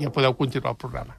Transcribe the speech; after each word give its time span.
ja 0.00 0.10
podeu 0.10 0.34
continuar 0.36 0.72
el 0.72 0.76
programa. 0.80 1.16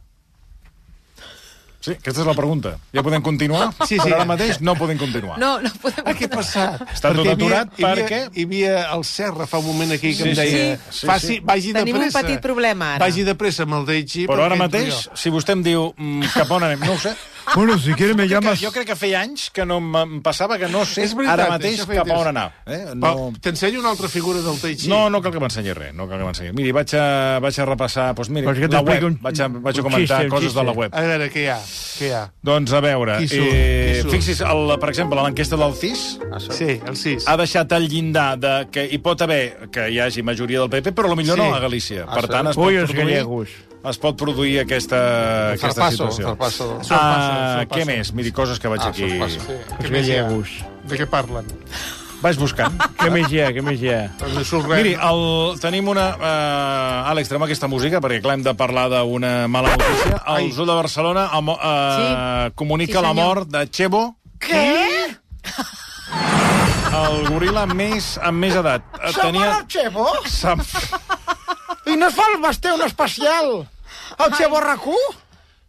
Sí, 1.85 1.91
aquesta 1.93 2.23
és 2.23 2.25
la 2.25 2.33
pregunta. 2.33 2.71
Ja 2.97 3.03
podem 3.05 3.21
continuar? 3.21 3.67
Sí, 3.85 3.91
sí. 3.93 3.97
Però 4.01 4.15
ara 4.17 4.25
mateix 4.25 4.57
no 4.65 4.73
podem 4.73 4.97
continuar. 4.97 5.35
No, 5.37 5.59
no 5.61 5.69
podem... 5.83 6.01
Ah, 6.09 6.15
què 6.17 6.25
ha 6.25 6.31
passat? 6.31 6.79
Està 6.95 7.11
tot 7.13 7.19
Perquè 7.21 7.27
hi 7.27 7.33
havia- 7.35 7.35
aturat 7.35 7.77
hi 7.77 7.85
havia, 7.85 8.05
perquè- 8.07 8.21
Hi 8.41 8.45
havia 8.47 8.79
el 8.95 9.03
Serra 9.05 9.45
fa 9.45 9.59
un 9.61 9.67
moment 9.67 9.93
aquí 9.93 10.15
que 10.15 10.23
Sí, 10.23 10.29
em 10.31 10.39
deia 10.39 10.63
sí, 10.79 10.97
sí, 11.03 11.05
faci, 11.05 11.37
vagi 11.45 11.75
de 11.75 11.83
Tenim 11.83 11.99
un 11.99 12.07
pressa. 12.07 12.23
petit 12.25 12.41
problema, 12.41 12.95
ara. 12.95 13.05
Vagi 13.05 13.21
de 13.27 13.35
pressa 13.37 13.67
amb 13.69 13.77
el 13.77 13.85
Deichi. 13.85 14.25
Però 14.25 14.47
ara 14.47 14.57
mateix, 14.57 15.03
jo. 15.05 15.13
si 15.21 15.29
vostè 15.29 15.53
em 15.53 15.61
diu 15.67 15.91
mm, 15.95 16.33
cap 16.33 16.49
on 16.57 16.63
anem, 16.71 16.79
no 16.89 16.93
ho 16.97 16.97
sé. 17.05 17.13
Bueno, 17.55 17.77
si 17.77 17.93
quieres 17.93 18.15
me 18.15 18.27
llamas... 18.27 18.59
jo 18.59 18.71
crec 18.71 18.87
que 18.87 18.95
feia 18.95 19.21
anys 19.21 19.49
que 19.53 19.65
no 19.65 19.77
em 20.01 20.21
passava 20.25 20.57
que 20.57 20.67
no 20.67 20.83
sé 20.85 21.03
És 21.05 21.13
veritat, 21.15 21.39
ara 21.39 21.49
mateix 21.53 21.77
això 21.79 21.85
feia 21.87 22.01
cap 22.03 22.15
a 22.15 22.19
on 22.23 22.27
anar. 22.31 22.45
Eh? 22.65 22.79
No. 22.95 23.11
No, 23.15 23.33
T'ensenyo 23.39 23.79
una 23.79 23.91
altra 23.93 24.09
figura 24.09 24.41
del 24.41 24.57
Taichi. 24.59 24.89
no, 24.89 25.09
no 25.09 25.21
cal 25.21 25.31
que 25.31 25.39
m'ensenyi 25.39 25.73
res. 25.77 25.93
No 25.93 26.07
cal 26.09 26.19
que 26.19 26.25
m'ensenyi. 26.25 26.51
Miri, 26.57 26.71
vaig 26.75 26.95
a, 26.97 27.37
vaig 27.43 27.59
a 27.61 27.65
repassar 27.69 28.07
doncs, 28.15 28.29
que 28.29 28.67
la 28.67 28.81
t'explico 28.81 28.89
web. 28.91 29.03
un- 29.11 29.19
vaig 29.21 29.41
a, 29.41 29.47
vaig 29.47 29.79
a 29.79 29.83
comentar 29.83 30.17
xiste, 30.19 30.23
un 30.25 30.29
coses 30.31 30.53
de 30.55 30.63
la 30.63 30.71
xiste. 30.71 30.79
web. 30.79 30.95
A 30.95 31.01
veure, 31.01 31.29
què 31.31 31.43
hi 31.43 31.47
ha? 31.53 31.59
Què 31.99 32.07
hi 32.09 32.11
ha? 32.17 32.23
Doncs 32.41 32.73
a 32.73 32.81
veure, 32.81 33.17
Qui 33.19 33.27
surt? 33.27 33.53
eh, 33.53 33.99
surt? 34.01 34.11
fixi's, 34.15 34.41
el, 34.41 34.73
per 34.79 34.89
exemple, 34.89 35.21
l'enquesta 35.21 35.55
del 35.61 35.73
CIS 35.75 36.03
Sí, 36.49 36.79
el 36.85 36.97
6. 36.97 37.27
ha 37.27 37.37
deixat 37.37 37.71
el 37.77 37.87
llindar 37.87 38.37
de 38.39 38.55
que 38.71 38.83
hi 38.89 38.97
pot 38.97 39.21
haver 39.21 39.69
que 39.71 39.87
hi 39.91 39.99
hagi 39.99 40.23
majoria 40.23 40.59
del 40.59 40.69
PP, 40.69 40.91
però 40.95 41.13
potser 41.13 41.35
Sí. 41.35 41.39
no 41.39 41.53
a 41.55 41.59
Galícia. 41.59 42.05
Per 42.05 42.21
sí? 42.25 42.27
tant, 42.29 42.47
es 42.49 42.55
pot, 42.55 42.67
Uy, 42.67 42.75
els 42.77 42.91
produir, 42.91 43.15
gallegos. 43.15 43.49
Es 43.89 43.97
pot 44.01 44.17
produir 44.17 44.59
aquesta, 44.63 44.99
aquesta 45.55 45.73
Zarpazo, 45.81 46.07
situació. 46.11 46.25
zarpazo. 46.31 46.69
Ah, 46.79 46.85
sorpasso. 46.87 47.67
què 47.75 47.85
més? 47.89 48.13
Miri, 48.17 48.31
coses 48.35 48.59
que 48.59 48.67
vaig 48.71 48.81
Ah, 48.85 48.89
aquí... 48.93 49.09
Sí. 49.09 49.59
Què 49.83 49.91
més 49.93 50.07
hi 50.09 50.17
ha? 50.19 50.25
De 50.85 50.97
què 50.99 51.07
parlen? 51.09 51.45
Vaig 52.23 52.39
buscant. 52.39 52.73
Què 53.01 53.09
més 53.13 53.27
hi 53.29 53.41
ha, 53.43 53.49
què 53.53 53.61
més 53.61 53.81
hi 53.83 53.89
ha? 53.91 53.99
Doncs. 54.17 54.53
Miri, 54.71 54.93
el, 54.97 55.19
tenim 55.61 55.89
una... 55.91 56.05
Uh, 56.15 57.09
Àlex, 57.11 57.27
trem 57.29 57.43
aquesta 57.45 57.67
música, 57.69 57.99
perquè 58.01 58.21
clar, 58.23 58.37
hem 58.39 58.45
de 58.47 58.53
parlar 58.57 58.87
d'una 58.89 59.33
mala 59.51 59.75
notícia. 59.75 60.15
El 60.23 60.47
Ai. 60.47 60.51
Zoo 60.55 60.65
de 60.65 60.73
Barcelona 60.79 61.27
uh, 61.37 61.43
uh, 61.53 62.49
comunica 62.55 62.97
Sí, 63.01 63.05
la 63.05 63.13
mort 63.13 63.51
de 63.51 63.65
Chebo, 63.69 64.05
Què? 64.41 64.63
el 66.95 67.25
goril·la 67.27 67.65
més, 67.75 68.13
amb 68.23 68.39
més 68.41 68.55
edat. 68.57 68.85
Eh, 69.03 69.11
Tenia... 69.19 69.51
Xevo? 69.69 70.07
S'ha- 70.31 70.55
I 71.91 71.97
no 71.99 72.07
es 72.09 72.15
fa 72.17 72.25
el 72.33 72.39
basté 72.41 72.71
un 72.73 72.81
especial? 72.87 73.51
El 74.17 74.33
Xevo 74.33 74.59
RAC1? 74.59 75.24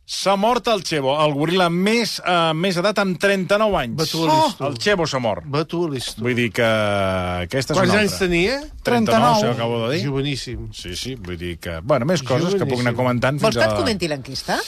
S'ha 0.06 0.36
mort 0.38 0.68
el 0.70 0.84
Chebo, 0.86 1.16
el 1.18 1.32
goril·la 1.34 1.66
més, 1.66 2.20
uh, 2.22 2.52
més 2.54 2.76
edat 2.78 3.00
amb 3.02 3.16
39 3.18 3.74
anys. 3.80 3.96
Listo. 4.04 4.66
El 4.68 4.76
Chebo 4.78 5.02
s'ha 5.10 5.18
mort. 5.18 5.42
Va 5.50 5.64
tu 5.66 5.80
a 5.82 5.90
listo. 5.90 6.22
Vull 6.22 6.36
dir 6.38 6.52
que 6.54 6.62
aquesta 6.62 7.74
és 7.74 7.78
Quants 7.80 7.90
una 7.90 8.02
anys 8.04 8.12
altra. 8.14 8.28
tenia? 8.28 8.60
39, 8.86 9.26
això 9.34 9.50
acabo 9.50 9.80
de 9.88 9.96
dir. 9.96 10.04
Joveníssim. 10.06 10.68
Sí, 10.72 10.92
sí, 10.94 11.16
vull 11.18 11.34
dir 11.40 11.56
que... 11.58 11.80
Bueno, 11.82 12.06
més 12.06 12.22
coses 12.22 12.54
que 12.54 12.60
puc 12.62 12.78
anar 12.78 12.92
Joveníssim. 12.94 13.00
comentant 13.00 13.40
Vols 13.42 13.56
fins 13.56 13.64
que 13.64 13.72
et 13.72 13.80
comenti 13.80 14.06
l'enquesta? 14.12 14.60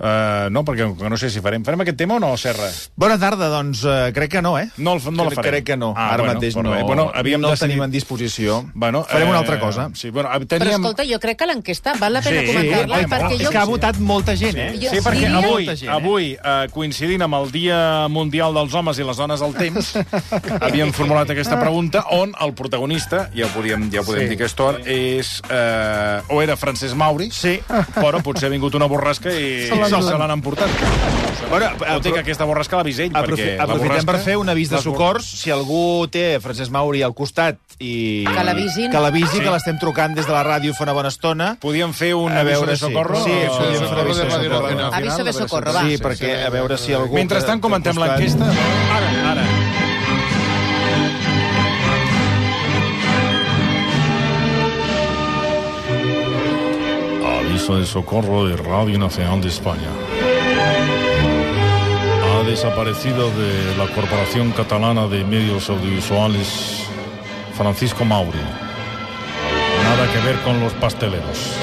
Uh, 0.00 0.48
no, 0.52 0.62
perquè 0.64 0.88
no 1.12 1.16
sé 1.20 1.28
si 1.32 1.42
farem. 1.44 1.60
Farem 1.64 1.84
aquest 1.84 1.98
tema 2.00 2.16
o 2.16 2.22
no, 2.24 2.30
Serra? 2.40 2.70
Bona 2.96 3.18
tarda, 3.20 3.50
doncs 3.52 3.84
uh, 3.84 4.08
crec 4.16 4.32
que 4.38 4.42
no, 4.44 4.54
eh? 4.58 4.70
No, 4.78 4.96
el- 4.96 5.04
no 5.12 5.28
la 5.28 5.36
farem. 5.36 5.50
Crec 5.50 5.66
que 5.74 5.76
no. 5.76 5.92
Ah, 5.94 6.14
Ara 6.14 6.24
bueno, 6.24 6.38
mateix 6.40 6.56
no. 6.56 6.70
bé. 6.72 6.80
Bueno, 6.88 7.10
havíem 7.14 7.40
no 7.44 7.50
el 7.52 7.58
decidit- 7.58 7.68
tenim 7.68 7.84
en 7.84 7.90
disposició. 7.92 8.62
Bueno, 8.72 9.04
Farem 9.04 9.28
una 9.28 9.36
eh, 9.36 9.44
altra 9.44 9.60
cosa. 9.60 9.90
Sí, 9.92 10.08
bueno, 10.08 10.30
eh, 10.32 10.40
Però 10.40 10.48
teníem... 10.56 10.80
escolta, 10.80 11.04
jo 11.04 11.20
crec 11.20 11.36
que 11.44 11.50
l'enquesta 11.52 11.92
val 12.00 12.16
la 12.16 12.22
pena 12.24 12.40
Sí, 12.40 12.46
comentar-la, 12.48 12.96
oi, 12.96 13.06
perquè 13.12 13.36
jo... 13.36 13.42
És 13.44 13.52
que 13.52 13.58
ha 13.60 13.68
votat 13.68 14.00
molta 14.00 14.34
gent, 14.36 14.56
eh? 14.56 14.72
Jo 14.85 14.85
Sí, 14.90 15.00
perquè 15.04 15.26
diria- 15.26 15.38
avui, 15.40 15.66
gent, 15.66 15.82
eh? 15.84 15.92
avui 15.92 16.26
eh, 16.34 16.68
coincidint 16.72 17.22
amb 17.26 17.34
el 17.40 17.50
Dia 17.52 17.78
Mundial 18.12 18.54
dels 18.54 18.74
Homes 18.74 18.98
i 18.98 19.06
les 19.06 19.16
Dones 19.16 19.40
del 19.40 19.54
Temps, 19.54 19.92
havíem 20.66 20.92
formulat 20.96 21.30
aquesta 21.34 21.58
pregunta 21.60 22.04
on 22.16 22.32
el 22.40 22.54
protagonista, 22.58 23.26
ja 23.36 23.46
ho 23.46 23.52
podíem, 23.54 23.88
ja 23.92 24.00
ho 24.00 24.04
podem 24.08 24.26
Sí. 24.26 24.28
dir 24.32 24.38
aquesta 24.40 24.64
hora, 24.64 24.78
és... 24.86 25.42
Eh, 25.50 26.22
o 26.34 26.40
era 26.42 26.56
Francesc 26.56 26.94
Mauri, 26.96 27.30
Sí. 27.30 27.58
però 27.94 28.22
potser 28.22 28.48
ha 28.48 28.52
vingut 28.54 28.74
una 28.74 28.86
borrasca 28.90 29.30
i 29.32 29.66
se 29.68 29.74
l'han 29.76 30.30
emportat. 30.30 30.70
Bueno, 31.50 31.68
Tot 31.78 32.06
i 32.08 32.12
que 32.12 32.20
aquesta 32.24 32.44
borrasca 32.48 32.76
l'ha 32.80 32.82
vist 32.86 33.00
ell, 33.04 33.12
Aprofi 33.14 33.42
perquè 33.42 33.56
la 33.56 33.64
aprofitem 33.66 33.88
borrasca... 33.92 34.12
per 34.12 34.20
fer 34.24 34.36
un 34.40 34.48
avís 34.50 34.70
de 34.72 34.80
socors. 34.82 35.26
Si 35.42 35.52
algú 35.54 36.06
té 36.10 36.40
Francesc 36.42 36.72
Mauri 36.74 37.02
al 37.06 37.14
costat 37.14 37.58
i... 37.78 38.24
Que 38.24 38.44
l'avisin. 38.44 38.90
Que 38.90 39.00
l'avisi, 39.00 39.36
Sí. 39.36 39.40
que 39.42 39.50
l'estem 39.50 39.78
trucant 39.78 40.14
des 40.16 40.26
de 40.26 40.32
la 40.32 40.42
ràdio 40.44 40.72
fa 40.74 40.84
una 40.84 40.92
bona 40.96 41.08
estona. 41.08 41.56
Podíem 41.60 41.92
fer 41.92 42.14
un 42.14 42.32
A 42.32 42.40
aviso 42.40 42.60
veure 42.60 42.70
de 42.72 42.76
si- 42.76 42.84
socorro? 42.86 43.22
sí, 43.24 43.30
o- 43.30 43.58
podíem 43.58 43.82
fer 43.82 43.92
un 43.92 43.98
aviso 43.98 44.22
de 44.24 44.30
socorro. 44.30 44.94
Aviso 44.94 45.24
de 45.24 45.32
socorro, 45.32 45.72
va. 45.72 45.82
Sí, 45.82 45.98
perquè 45.98 46.44
a 46.46 46.50
veure 46.50 46.78
si 46.78 46.92
algú... 46.92 47.14
Mentrestant 47.14 47.60
comentem 47.60 47.96
l'enquesta. 47.96 48.44
Ara, 48.44 49.32
ara. 49.32 49.44
Aviso 57.40 57.76
de 57.76 57.86
socorro 57.86 58.46
de 58.46 58.56
Radio 58.56 58.98
Nacional 58.98 59.40
de 59.40 59.48
España. 59.48 59.88
Ha 62.24 62.42
desaparecido 62.48 63.30
de 63.30 63.76
la 63.76 63.86
Corporación 63.94 64.52
Catalana 64.52 65.06
de 65.06 65.24
Medios 65.24 65.68
Audiovisuales 65.70 66.75
Francisco 67.56 68.04
Mauri. 68.04 68.38
Nada 69.82 70.12
que 70.12 70.18
ver 70.18 70.36
con 70.42 70.60
los 70.60 70.74
pasteleros. 70.74 71.56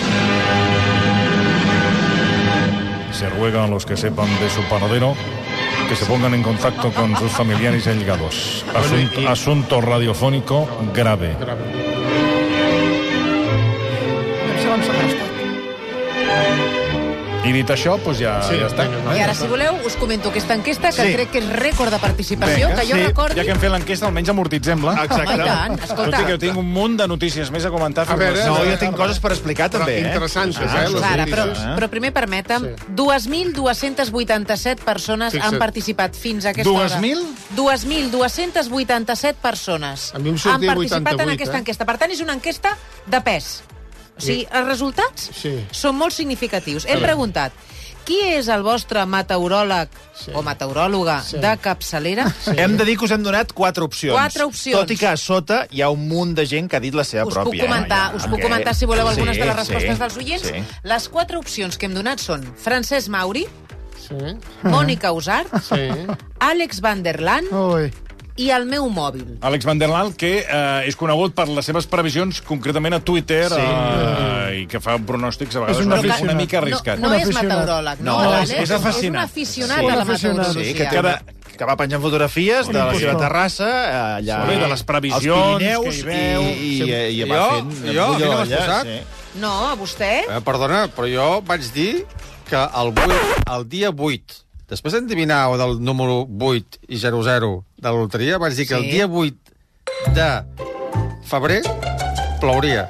Se 3.12 3.30
ruega 3.30 3.64
a 3.64 3.68
los 3.68 3.86
que 3.86 3.96
sepan 3.96 4.28
de 4.40 4.50
su 4.50 4.62
paradero 4.64 5.16
que 5.88 5.96
se 5.96 6.06
pongan 6.06 6.34
en 6.34 6.42
contacto 6.42 6.92
con 6.92 7.16
sus 7.18 7.32
familiares 7.32 7.86
y 7.86 7.90
allegados. 7.90 8.66
Asunto, 8.74 9.30
asunto 9.30 9.82
radiofónico 9.82 10.68
grave. 10.94 11.36
I 17.44 17.52
dit 17.52 17.68
això, 17.70 17.98
doncs 18.00 18.20
ja, 18.22 18.38
Sí, 18.48 18.56
ja 18.56 18.68
està. 18.70 18.86
vinga, 18.88 19.18
I 19.18 19.20
ara, 19.22 19.34
si 19.36 19.48
voleu, 19.48 19.76
us 19.86 19.98
comento 20.00 20.30
aquesta 20.30 20.54
enquesta, 20.56 20.92
que 20.92 21.04
Sí. 21.04 21.14
crec 21.14 21.30
que 21.32 21.40
és 21.40 21.50
rècord 21.50 21.92
de 21.92 22.00
participació, 22.00 22.68
Vinga, 22.70 22.80
que 22.82 22.88
jo 22.88 22.96
sí, 22.96 23.04
recordi... 23.04 23.36
Ja 23.36 23.44
que 23.44 23.52
hem 23.52 23.60
fet 23.60 23.70
l'enquesta, 23.72 24.06
almenys 24.08 24.30
amortitzem-la. 24.30 24.94
Exacte. 25.04 25.34
Home, 25.34 25.44
tant, 25.44 25.76
Tot 25.76 25.84
escolta. 25.90 26.22
i 26.22 26.26
que 26.26 26.32
jo 26.32 26.38
tinc 26.40 26.58
un 26.58 26.72
munt 26.72 26.96
de 26.98 27.08
notícies 27.08 27.52
més 27.52 27.66
a 27.66 27.70
comentar. 27.70 28.06
A 28.10 28.16
veure, 28.16 28.46
No, 28.46 28.64
Eh, 28.64 28.72
jo 28.72 28.78
tinc 28.80 28.96
coses 28.96 29.20
per 29.20 29.32
explicar, 29.34 29.70
Però 29.70 29.80
també, 29.80 29.98
eh? 29.98 30.08
interessants, 30.08 30.58
eh? 30.58 30.62
Ah, 30.70 30.88
les 30.88 31.04
Ara, 31.04 31.26
però, 31.26 31.46
notícies. 31.48 31.68
però 31.78 31.90
primer 31.90 32.14
permetem, 32.14 32.76
2.287 32.96 34.80
persones 34.84 35.34
Fixa't. 35.34 35.54
han 35.54 35.60
participat 35.60 36.16
fins 36.16 36.46
a 36.46 36.50
aquesta 36.52 36.72
hora. 36.72 36.90
2.000? 36.90 37.26
2.287 37.56 39.36
persones 39.42 40.14
A 40.16 40.20
mi 40.20 40.30
em 40.30 40.36
han 40.36 40.62
participat 40.66 41.14
88, 41.14 41.24
en 41.24 41.30
aquesta 41.30 41.56
eh? 41.56 41.60
enquesta. 41.60 41.86
Per 41.86 41.98
tant, 41.98 42.12
és 42.12 42.22
una 42.22 42.34
enquesta 42.34 42.78
de 43.06 43.22
pes. 43.22 43.64
O 44.18 44.22
sigui, 44.22 44.48
els 44.52 44.68
resultats 44.68 45.30
Sí. 45.34 45.66
són 45.72 45.96
molt 45.98 46.14
significatius. 46.14 46.86
Hem 46.86 47.00
preguntat, 47.02 47.52
qui 48.06 48.20
és 48.20 48.48
el 48.52 48.62
vostre 48.64 49.06
meteoròleg 49.08 49.88
Sí. 50.14 50.32
o 50.36 50.42
meteoròloga 50.44 51.22
Sí. 51.24 51.38
de 51.40 51.58
capçalera? 51.58 52.26
Hem 52.58 52.78
de 52.78 52.86
dir 52.86 52.98
que 52.98 53.06
us 53.06 53.12
hem 53.12 53.24
donat 53.24 53.54
quatre 53.54 53.84
opcions. 53.84 54.14
Quatre 54.14 54.44
opcions. 54.44 54.78
Tot 54.80 54.92
i 54.92 54.98
que 54.98 55.08
a 55.08 55.18
sota 55.18 55.66
hi 55.72 55.82
ha 55.82 55.90
un 55.90 56.08
munt 56.08 56.36
de 56.36 56.46
gent 56.46 56.70
que 56.70 56.76
ha 56.78 56.80
dit 56.84 56.94
la 56.94 57.04
seva 57.04 57.26
Us 57.26 57.34
puc 57.34 57.44
pròpia. 57.54 57.66
comentar, 57.66 58.12
eh? 58.12 58.18
us 58.18 58.24
puc 58.26 58.34
Ok. 58.36 58.42
comentar, 58.44 58.76
si 58.76 58.86
voleu, 58.86 59.08
algunes 59.08 59.36
Sí, 59.36 59.40
de 59.42 59.48
les 59.48 59.56
respostes 59.56 59.94
sí, 59.94 60.00
dels 60.00 60.18
oients. 60.18 60.48
Sí. 60.48 60.64
Les 60.84 61.10
quatre 61.10 61.38
opcions 61.38 61.78
que 61.78 61.86
hem 61.88 61.94
donat 61.94 62.20
són 62.20 62.44
Francesc 62.56 63.08
Mauri, 63.10 63.48
Sí, 64.04 64.16
Mònica 64.64 65.14
Usart, 65.14 65.48
sí. 65.64 65.88
Àlex 66.40 66.82
Van 66.82 67.02
der 67.04 67.22
Laan 67.22 67.46
Ui. 67.54 67.90
I 68.38 68.48
el 68.50 68.64
meu 68.66 68.88
mòbil. 68.90 69.38
Àlex 69.46 69.66
Van 69.68 69.78
der 69.78 69.90
Laal, 69.92 70.14
que 70.18 70.32
eh, 70.42 70.88
és 70.90 70.96
conegut 70.98 71.36
per 71.38 71.46
les 71.52 71.66
seves 71.70 71.86
previsions, 71.90 72.40
concretament 72.42 72.96
a 72.98 73.00
Twitter, 73.06 73.46
sí. 73.52 73.60
eh, 73.62 74.64
i 74.64 74.66
que 74.70 74.80
fa 74.82 74.96
pronòstics 74.98 75.56
a 75.60 75.62
vegades 75.66 75.84
un 75.84 75.92
una, 75.92 76.00
aficionat. 76.02 76.24
una 76.26 76.34
mica 76.40 76.58
arriscat. 76.64 76.98
No, 77.00 77.10
no 77.12 77.16
és 77.20 77.28
aficionat. 77.28 77.44
meteoròleg, 77.60 78.02
no, 78.02 78.18
No, 78.24 78.34
és- 78.42 78.56
és 78.58 78.72
aficionat. 78.72 78.98
És 78.98 79.10
un 79.10 79.18
aficionat 79.18 79.80
Sí. 79.80 79.86
a 79.90 79.96
la 79.96 80.06
meteorologia. 80.06 80.64
Sí, 80.66 80.74
que, 80.74 80.86
té 80.90 81.00
una, 81.00 81.16
que 81.58 81.66
va 81.70 81.76
penjant 81.78 82.02
fotografies 82.02 82.68
de 82.68 82.74
la 82.80 82.94
seva 82.96 83.18
terrassa, 83.20 83.70
eh, 83.70 84.22
allà... 84.22 84.40
Bé, 84.48 84.58
de 84.58 84.68
les 84.74 84.84
previsions 84.84 85.58
Pirineus, 85.60 85.84
que 85.84 86.00
hi 86.00 86.04
veu. 86.04 86.42
I, 86.42 86.54
i, 86.54 86.84
i, 86.84 87.22
i 87.22 87.30
va 87.30 87.36
Jo? 87.38 87.50
fent... 87.52 87.76
Jo? 87.94 88.08
No 88.18 88.32
m'has 88.34 88.48
allà, 88.50 88.58
posat? 88.64 88.88
Sí. 88.88 89.22
No, 89.42 89.54
a 89.70 89.76
vostè? 89.78 90.12
Eh, 90.30 90.42
perdona, 90.46 90.88
però 90.94 91.06
jo 91.10 91.28
vaig 91.46 91.62
dir 91.74 92.06
que 92.50 92.58
el, 92.58 92.92
8, 92.98 93.22
el 93.56 93.70
dia 93.70 93.90
8, 93.90 94.42
després 94.74 94.96
d'endevinar 94.98 95.46
del 95.62 95.78
número 95.84 96.24
8 96.26 96.82
i 96.90 96.98
00 96.98 97.54
de 97.78 97.88
la 97.88 97.96
loteria, 97.96 98.42
vaig 98.42 98.58
dir 98.58 98.68
que 98.68 98.76
Sí. 98.76 98.82
el 98.82 98.92
dia 98.92 99.08
8 99.08 99.54
de 100.14 100.30
febrer 101.30 101.62
plouria. 102.42 102.90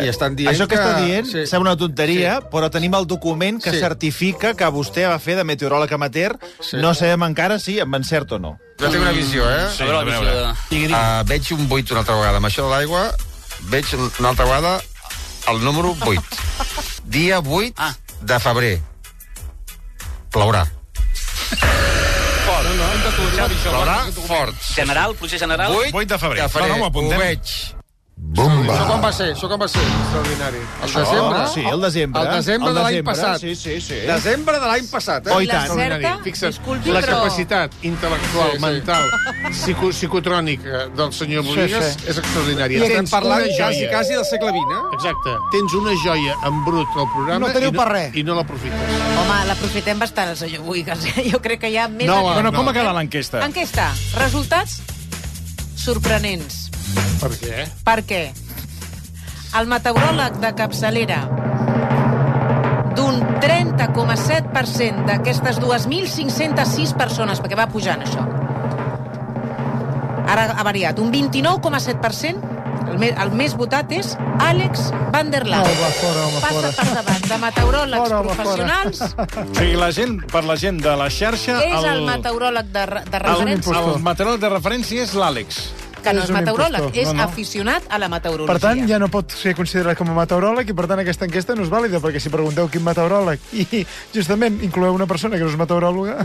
I 0.00 0.06
estan 0.08 0.36
dient 0.36 0.52
Això 0.54 0.68
que 0.70 0.76
està 0.78 1.02
dient 1.02 1.26
sí. 1.26 1.42
sembla 1.50 1.72
una 1.72 1.76
tonteria, 1.76 2.38
sí. 2.40 2.46
però 2.52 2.70
tenim 2.70 2.94
el 2.94 3.06
document 3.10 3.58
que 3.60 3.72
Sí. 3.72 3.80
certifica 3.80 4.54
que 4.54 4.64
vostè 4.70 5.08
va 5.08 5.18
fer 5.18 5.36
de 5.36 5.44
meteoròleg 5.44 5.92
amateur. 5.92 6.38
Sí. 6.60 6.76
No 6.78 6.94
sabem 6.94 7.22
encara 7.26 7.58
si 7.58 7.80
amb 7.80 7.94
encert 7.98 8.32
o 8.32 8.38
no. 8.38 8.58
Jo 8.78 8.88
tinc 8.88 9.02
una 9.02 9.12
visió, 9.12 9.44
eh? 9.50 9.66
Sí, 9.76 9.82
a 9.82 9.86
veure. 9.86 10.54
Uh, 10.70 11.26
veig 11.26 11.52
un 11.52 11.66
8 11.68 11.92
una 11.92 12.00
altra 12.00 12.14
vegada. 12.14 12.36
Amb 12.38 12.46
això 12.46 12.64
de 12.64 12.70
l'aigua, 12.70 13.10
veig 13.68 13.84
una 14.20 14.28
altra 14.30 14.44
vegada 14.44 14.80
el 15.50 15.64
número 15.64 15.96
8. 16.06 16.22
Dia 17.04 17.40
8 17.40 17.74
ah. 17.76 17.94
de 18.22 18.38
febrer. 18.38 18.80
Plourà. 20.30 20.68
Plourà 23.10 23.98
fort. 24.26 24.54
General, 24.74 25.14
pluja 25.14 25.38
general? 25.38 25.72
8, 25.74 25.94
8 25.94 26.08
de 26.08 26.18
febrer. 26.18 26.42
de 26.42 26.48
febrer. 26.48 26.68
No, 26.68 26.76
no, 26.76 26.80
ho 26.80 26.84
ho 26.84 26.86
apuntem. 26.86 27.79
Veig 28.20 28.70
Això 28.70 28.86
quan 28.86 29.00
va 29.02 29.10
ser? 29.12 29.26
Això 29.34 29.48
quan 29.50 29.60
va 29.60 29.66
ser? 29.68 29.80
Extraordinari. 29.82 30.60
El 30.84 30.92
desembre? 30.94 31.40
Sí, 31.54 31.62
el 31.72 31.80
desembre. 31.80 32.20
El 32.22 32.28
desembre 32.36 32.72
de 32.76 32.82
l'any 32.84 32.98
passat. 33.04 33.40
Sí, 33.40 33.54
sí, 33.56 33.80
sí. 33.80 33.94
Desembre 34.06 34.60
de 34.60 34.66
l'any 34.70 34.86
passat, 34.90 35.26
eh? 35.26 35.32
Oh, 35.34 35.40
i 35.42 35.46
La 35.48 35.64
tant. 35.64 35.74
certa, 35.80 36.12
Fixa't, 36.24 36.52
disculpi, 36.54 36.92
la 36.94 37.00
però... 37.00 37.16
capacitat 37.22 37.74
intel·lectual, 37.82 38.50
Sí, 38.52 38.56
sí. 38.56 38.62
mental, 38.64 39.10
psico, 39.50 39.90
psicotrònica 39.90 40.84
del 40.96 41.12
senyor 41.16 41.44
Boigues 41.44 41.84
sí. 41.96 42.06
és 42.12 42.18
extraordinària. 42.22 42.82
Estem 42.84 42.96
Tens 43.00 43.10
parlant 43.16 43.42
una 43.42 43.56
quasi, 43.56 43.80
joia. 43.80 43.90
quasi 43.90 44.14
del 44.14 44.24
segle 44.30 44.50
XX, 44.50 44.76
eh? 44.76 44.94
Exacte. 45.00 45.34
Tens 45.56 45.74
una 45.80 45.96
joia 46.04 46.36
en 46.46 46.64
brut 46.64 46.88
al 46.96 47.08
programa 47.16 47.46
No 47.48 47.52
teniu 47.52 47.68
i, 47.70 47.72
no, 47.72 47.78
per 47.82 47.88
res. 47.92 48.14
i 48.16 48.22
no 48.22 48.34
l'aprofites. 48.38 48.96
Home, 49.24 49.40
l'aprofitem 49.50 49.98
bastant, 49.98 50.30
el 50.30 50.36
senyor 50.36 50.62
Boigues. 50.62 51.04
eh? 51.16 51.26
Jo 51.32 51.40
crec 51.42 51.60
que 51.60 51.70
hi 51.72 51.76
ha 51.78 51.88
més... 51.88 52.06
No, 52.06 52.20
a- 52.28 52.34
Bueno, 52.34 52.50
no. 52.52 52.56
com 52.58 52.68
ha 52.68 52.72
quedat 52.72 52.94
l'enquesta? 52.94 53.42
Enquesta. 53.44 53.90
Resultats 54.20 54.80
sorprenents. 55.80 56.68
Per 57.20 57.30
què? 57.40 57.64
Per 57.86 58.00
què? 58.06 58.22
El 59.58 59.68
meteoròleg 59.70 60.36
de 60.42 60.50
capçalera 60.58 61.20
d'un 62.98 63.20
30,7% 63.42 65.06
d'aquestes 65.08 65.58
2.506 65.62 66.94
persones, 66.98 67.40
perquè 67.40 67.58
va 67.58 67.68
pujant 67.72 68.04
això. 68.04 68.26
Ara 70.30 70.50
ha 70.54 70.66
variat. 70.66 71.00
Un 71.02 71.10
29,7%, 71.14 72.49
el, 72.88 72.98
me, 73.02 73.10
el 73.12 73.30
més 73.36 73.54
votat 73.58 73.90
és 73.92 74.14
Àlex 74.40 74.88
Van 75.14 75.30
der 75.32 75.44
Laan. 75.48 75.66
Va, 75.66 75.90
fora, 75.98 76.24
home, 76.28 76.40
Passa 76.44 76.54
fora. 76.54 76.70
per 76.78 76.94
davant 77.00 77.28
de 77.28 77.38
meteoròlegs 77.44 78.02
Fora, 78.04 78.20
home, 78.20 78.28
fora. 78.28 78.38
professionals. 78.40 79.02
O 79.50 79.54
sigui, 79.58 79.76
la 79.80 79.90
gent, 79.96 80.16
per 80.32 80.44
la 80.48 80.56
gent 80.60 80.80
de 80.84 80.96
la 80.96 81.10
xarxa... 81.10 81.58
És 81.66 81.84
el 81.92 82.04
meteoròleg 82.08 82.72
de, 82.74 82.86
de 83.10 83.20
el, 83.20 83.22
referència. 83.26 83.84
el 83.84 84.02
meteoròleg 84.06 84.40
de 84.46 84.52
referència 84.56 85.06
és 85.08 85.14
l'Àlex. 85.18 85.60
Que 86.00 86.12
no 86.16 86.22
És 86.24 86.30
és 86.30 86.34
meteoròleg, 86.34 86.80
impostor. 86.80 87.02
és 87.02 87.08
No, 87.10 87.14
no. 87.14 87.22
aficionat 87.28 87.82
a 87.90 87.98
la 87.98 88.08
meteorologia. 88.08 88.52
Per 88.52 88.60
tant, 88.62 88.82
ja 88.88 88.98
no 88.98 89.08
pot 89.12 89.30
ser 89.36 89.54
considerat 89.54 89.96
com 89.98 90.08
a 90.10 90.14
meteoròleg 90.20 90.68
i, 90.70 90.74
per 90.74 90.86
tant, 90.88 90.98
aquesta 91.02 91.24
enquesta 91.28 91.54
no 91.54 91.62
és 91.66 91.70
vàlida, 91.72 92.00
perquè 92.00 92.20
si 92.20 92.30
pregunteu 92.32 92.68
quin 92.72 92.82
meteoròleg 92.84 93.38
i, 93.52 93.84
justament, 94.14 94.60
incloeu 94.64 94.94
una 94.94 95.06
persona 95.06 95.36
que 95.36 95.44
no 95.44 95.50
és 95.50 95.58
meteoròloga... 95.60 96.16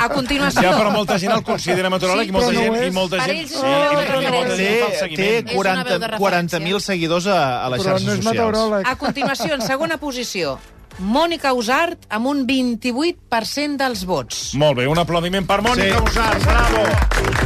A 0.00 0.08
continuació... 0.08 0.62
Ja, 0.62 0.74
però 0.78 0.90
molta 0.94 1.18
gent 1.18 1.32
el 1.34 1.42
considera 1.44 1.90
meteoròleg 1.90 2.26
Sí, 2.26 2.30
i 2.30 2.32
molta 2.32 2.52
no 2.52 2.60
gent... 2.60 2.76
I 2.86 2.90
molta 2.94 3.16
Per 3.20 3.26
gent, 3.34 3.48
sí, 3.48 3.56
una 3.60 4.02
i, 4.02 4.32
molta 4.34 4.56
gent 4.56 4.58
Té, 4.60 4.80
té 4.80 4.98
seguiment. 4.98 5.48
És 5.50 5.56
una 5.60 5.84
veu 5.84 5.98
40 6.20 6.58
de 6.60 6.60
40.000 6.66 6.80
seguidors 6.80 7.26
a, 7.26 7.38
a 7.64 7.68
les 7.74 7.80
però 7.82 7.90
xarxes 7.94 8.06
no 8.06 8.12
és 8.12 8.18
socials. 8.20 8.34
meteoròleg. 8.36 8.86
A 8.86 8.96
continuació, 9.00 9.54
en 9.54 9.62
segona 9.66 9.96
posició, 9.98 10.58
Mònica 11.00 11.52
Usart 11.56 12.04
amb 12.12 12.26
un 12.28 12.42
28% 12.46 13.78
dels 13.80 14.04
vots. 14.04 14.50
Molt 14.60 14.76
bé, 14.82 14.86
un 14.90 14.98
aplaudiment 15.00 15.46
per 15.48 15.60
Mònica 15.64 15.96
Sí. 15.96 16.10
Usart, 16.10 16.44
bravo! 16.44 17.39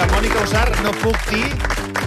Que 0.00 0.06
Mònica 0.14 0.40
Usar 0.46 0.68
no 0.80 0.90
puc 1.02 1.18
dir 1.28 1.44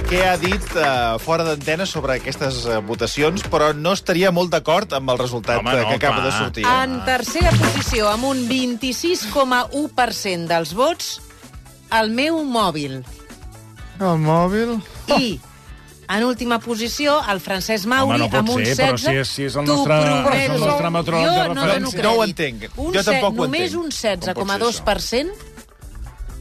què 0.09 0.21
ha 0.25 0.33
dit 0.41 0.63
uh, 0.73 1.19
fora 1.21 1.43
d'antena 1.45 1.85
sobre 1.89 2.15
aquestes 2.17 2.63
uh, 2.65 2.79
votacions, 2.85 3.43
però 3.53 3.67
no 3.77 3.93
estaria 3.93 4.31
molt 4.33 4.49
d'acord 4.53 4.91
amb 4.97 5.11
el 5.13 5.19
resultat 5.21 5.59
Home, 5.61 5.69
Home, 5.69 5.81
no, 5.83 5.89
que 5.91 5.95
acaba 6.01 6.17
clar. 6.21 6.25
de 6.25 6.31
sortir. 6.39 6.65
eh? 6.65 6.73
En 6.87 6.95
tercera 7.05 7.51
posició, 7.53 8.09
amb 8.09 8.25
un 8.31 8.41
26,1% 8.49 10.47
dels 10.49 10.73
vots, 10.77 11.11
el 11.99 12.09
meu 12.17 12.41
mòbil. 12.43 12.99
El 14.01 14.17
mòbil... 14.25 14.73
I, 15.13 15.37
en 16.13 16.23
última 16.27 16.57
posició, 16.59 17.19
el 17.29 17.39
Francesc 17.45 17.85
Mauri 17.89 18.17
Home, 18.23 18.29
no 18.33 18.41
amb 18.41 18.49
un 18.57 18.65
ser, 18.65 18.75
16. 18.75 18.89
però 18.89 18.97
si 19.05 19.17
és- 19.21 19.29
si 19.37 19.43
és 19.51 19.55
el 19.61 19.65
nostre- 19.69 20.01
és 20.01 20.49
el 20.49 20.59
nostre 20.65 20.89
meteoròleg 20.97 21.29
de 21.29 21.37
Jo 21.37 21.53
no 21.53 21.61
referència. 21.69 22.03
No 22.09 22.11
ho 22.17 22.23
entenc. 22.25 22.59
Un 22.75 22.93
Jo 22.93 23.01
set- 23.03 23.13
tampoc 23.21 23.33
ho 23.39 23.43
Només 23.47 23.69
entenc. 23.69 23.83
un 23.85 23.89
pot 23.89 23.93
ser 24.01 24.17
16,2% 24.19 25.52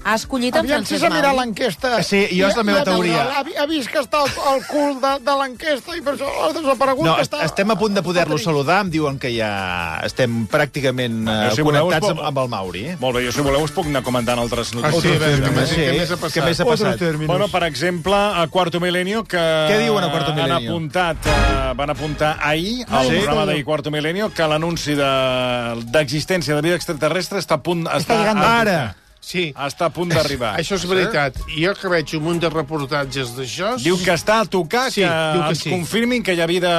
ha 0.05 0.15
escollit 0.19 0.55
en 0.57 0.65
Aviam 0.65 0.85
si 0.85 0.99
s'ha 0.99 1.09
mirat 1.11 1.33
Mauri. 1.33 1.39
l'enquesta. 1.47 2.03
Sí, 2.03 2.27
jo 2.35 2.49
és 2.49 2.57
la 2.57 2.63
meva 2.67 2.83
teoria. 2.85 3.23
Ha, 3.39 3.45
ha 3.63 3.67
vist 3.71 3.89
que 3.93 4.01
està 4.03 4.23
al, 4.25 4.31
al 4.51 4.63
cul 4.67 4.97
de, 5.03 5.13
de 5.23 5.35
l'enquesta 5.41 5.97
i 5.97 6.01
per 6.03 6.15
això 6.17 6.27
ha 6.43 6.49
desaparegut 6.57 7.07
No, 7.07 7.15
que 7.17 7.23
est 7.23 7.33
està... 7.33 7.45
estem 7.47 7.71
a 7.71 7.77
punt 7.79 7.95
de 7.95 8.03
poder-lo 8.03 8.39
saludar. 8.39 8.81
Em 8.87 8.91
diuen 8.91 9.19
que 9.23 9.31
ja 9.37 10.01
estem 10.05 10.47
pràcticament 10.51 11.23
uh, 11.29 11.37
Jo, 11.51 11.55
si 11.57 11.63
voleu, 11.67 11.87
connectats 11.87 12.09
puc- 12.09 12.19
amb, 12.19 12.27
amb 12.33 12.39
el 12.45 12.49
Mauri. 12.55 12.85
eh? 12.93 12.97
Molt 13.01 13.17
bé, 13.19 13.25
jo 13.27 13.33
si 13.37 13.41
voleu 13.47 13.63
us 13.63 13.71
puc 13.75 13.87
anar 13.87 14.03
comentant 14.03 14.39
altres 14.43 14.73
Ah, 14.73 14.81
notícies. 14.81 15.03
sí, 15.03 15.15
a 15.15 15.19
veure, 15.19 15.37
què 15.37 15.43
termes. 15.47 15.61
més, 15.61 15.71
Sí, 15.71 15.81
què 15.83 15.99
més 15.99 16.11
ha 16.11 16.17
passat? 16.17 16.37
què 16.43 16.45
més 16.49 16.61
ha 16.61 16.65
passat? 16.67 17.05
Bueno, 17.27 17.49
per 17.49 17.63
exemple, 17.65 18.15
a 18.15 18.47
Quarto 18.51 18.81
Milenio, 18.81 19.23
que... 19.25 19.39
Què 19.39 19.79
diuen 19.85 20.03
a 20.05 20.11
Quarto 20.11 20.33
Han 20.33 20.37
Milenio? 20.43 20.71
apuntat, 20.71 21.17
eh, 21.27 21.73
van 21.77 21.91
apuntar 21.91 22.37
ahir, 22.41 22.85
al 22.89 23.07
sí? 23.07 23.17
programa 23.21 23.47
d'ahir 23.47 23.65
Quarto 23.65 23.91
Milenio, 23.91 24.33
que 24.35 24.47
l'anunci 24.49 24.95
de- 24.99 25.85
d'existència 25.93 26.55
de, 26.57 26.63
vida 26.63 26.75
extraterrestre 26.77 27.39
està 27.39 27.55
a 27.61 27.63
punt... 27.63 27.87
Està, 27.87 28.19
llegant 28.19 28.39
a, 28.43 28.51
Ara! 28.61 28.81
Sí. 29.23 29.45
està 29.55 29.87
a 29.87 29.93
punt 29.95 30.11
d'arribar. 30.11 30.57
Això 30.61 30.77
és 30.77 30.85
veritat. 30.91 31.39
Jo 31.55 31.73
que 31.79 31.91
veig 31.93 32.13
un 32.19 32.25
munt 32.27 32.43
de 32.43 32.51
reportatges 32.53 33.33
d'això... 33.37 33.77
Diu 33.83 33.97
que 34.03 34.13
està 34.17 34.41
a 34.43 34.49
tocar 34.51 34.89
Sí, 34.93 35.05
que, 35.05 35.09
diu 35.09 35.45
que 35.45 35.55
ens 35.55 35.63
sí. 35.63 35.71
confirmin 35.71 36.25
que 36.27 36.35
hi 36.35 36.43
ha 36.43 36.49
vida, 36.51 36.73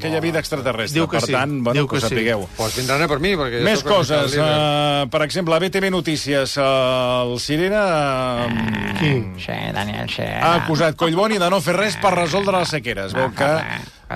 que 0.00 0.08
hi 0.08 0.16
ha 0.16 0.22
vida 0.24 0.40
extraterrestre. 0.40 0.96
Diu 0.98 1.06
que 1.10 1.20
per 1.20 1.28
sí, 1.28 1.36
tant, 1.36 1.58
bueno, 1.60 1.76
diu 1.76 1.86
que, 1.90 2.00
que 2.00 2.00
ho 2.00 2.08
sí. 2.08 2.14
sapigueu. 2.14 2.46
Pues 2.56 2.80
vindran 2.80 3.04
a 3.04 3.10
per 3.12 3.20
mi, 3.22 3.34
perquè... 3.38 3.62
Més 3.66 3.84
coses. 3.86 4.36
Uh, 4.40 5.06
per 5.12 5.22
exemple, 5.28 5.54
a 5.54 5.62
BTV 5.62 5.92
Notícies, 5.92 6.56
uh, 6.56 7.28
el 7.28 7.36
Sirena 7.44 7.84
uh, 8.48 8.92
Qui? 8.98 9.14
Sí, 9.44 9.58
Daniel, 9.76 10.08
sí. 10.12 10.24
ha 10.24 10.54
acusat 10.62 10.96
Collboni 10.98 11.40
de 11.42 11.52
no 11.52 11.60
fer 11.64 11.76
res 11.76 12.00
per 12.00 12.16
resoldre 12.16 12.56
les 12.62 12.72
sequeres. 12.72 13.12
Veu 13.16 13.32
que 13.36 13.52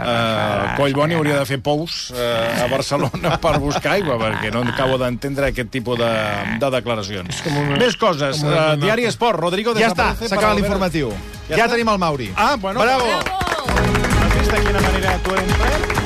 uh, 0.04 0.76
Collboni 0.76 1.14
hauria 1.16 1.38
de 1.40 1.46
fer 1.48 1.58
pous 1.62 2.10
uh, 2.12 2.64
a 2.64 2.68
Barcelona 2.72 3.36
per 3.42 3.54
buscar 3.62 3.94
aigua, 3.96 4.18
perquè 4.20 4.52
no 4.54 4.62
acabo 4.68 4.98
d'entendre 5.00 5.48
aquest 5.52 5.70
tipus 5.72 5.98
de, 5.98 6.10
de 6.60 6.70
declaracions. 6.76 7.42
una- 7.46 7.76
Més 7.80 7.96
coses. 7.96 8.42
una 8.42 8.72
Uh, 8.74 8.76
Diari 8.80 9.04
Esport, 9.08 9.38
Rodrigo 9.40 9.74
Ja 9.78 9.88
està, 9.92 10.14
s'acaba 10.26 10.54
l'informatiu. 10.54 11.12
Ja 11.48 11.56
Ja, 11.62 11.68
tenim 11.70 11.88
el 11.88 11.98
Mauri. 11.98 12.32
Ah, 12.36 12.56
bueno. 12.58 12.80
Bravo! 12.80 13.04
Vist 13.06 13.55
de 14.56 14.66
quina 14.66 14.80
manera 14.80 15.18
tu 15.24 15.34
eres 15.36 15.56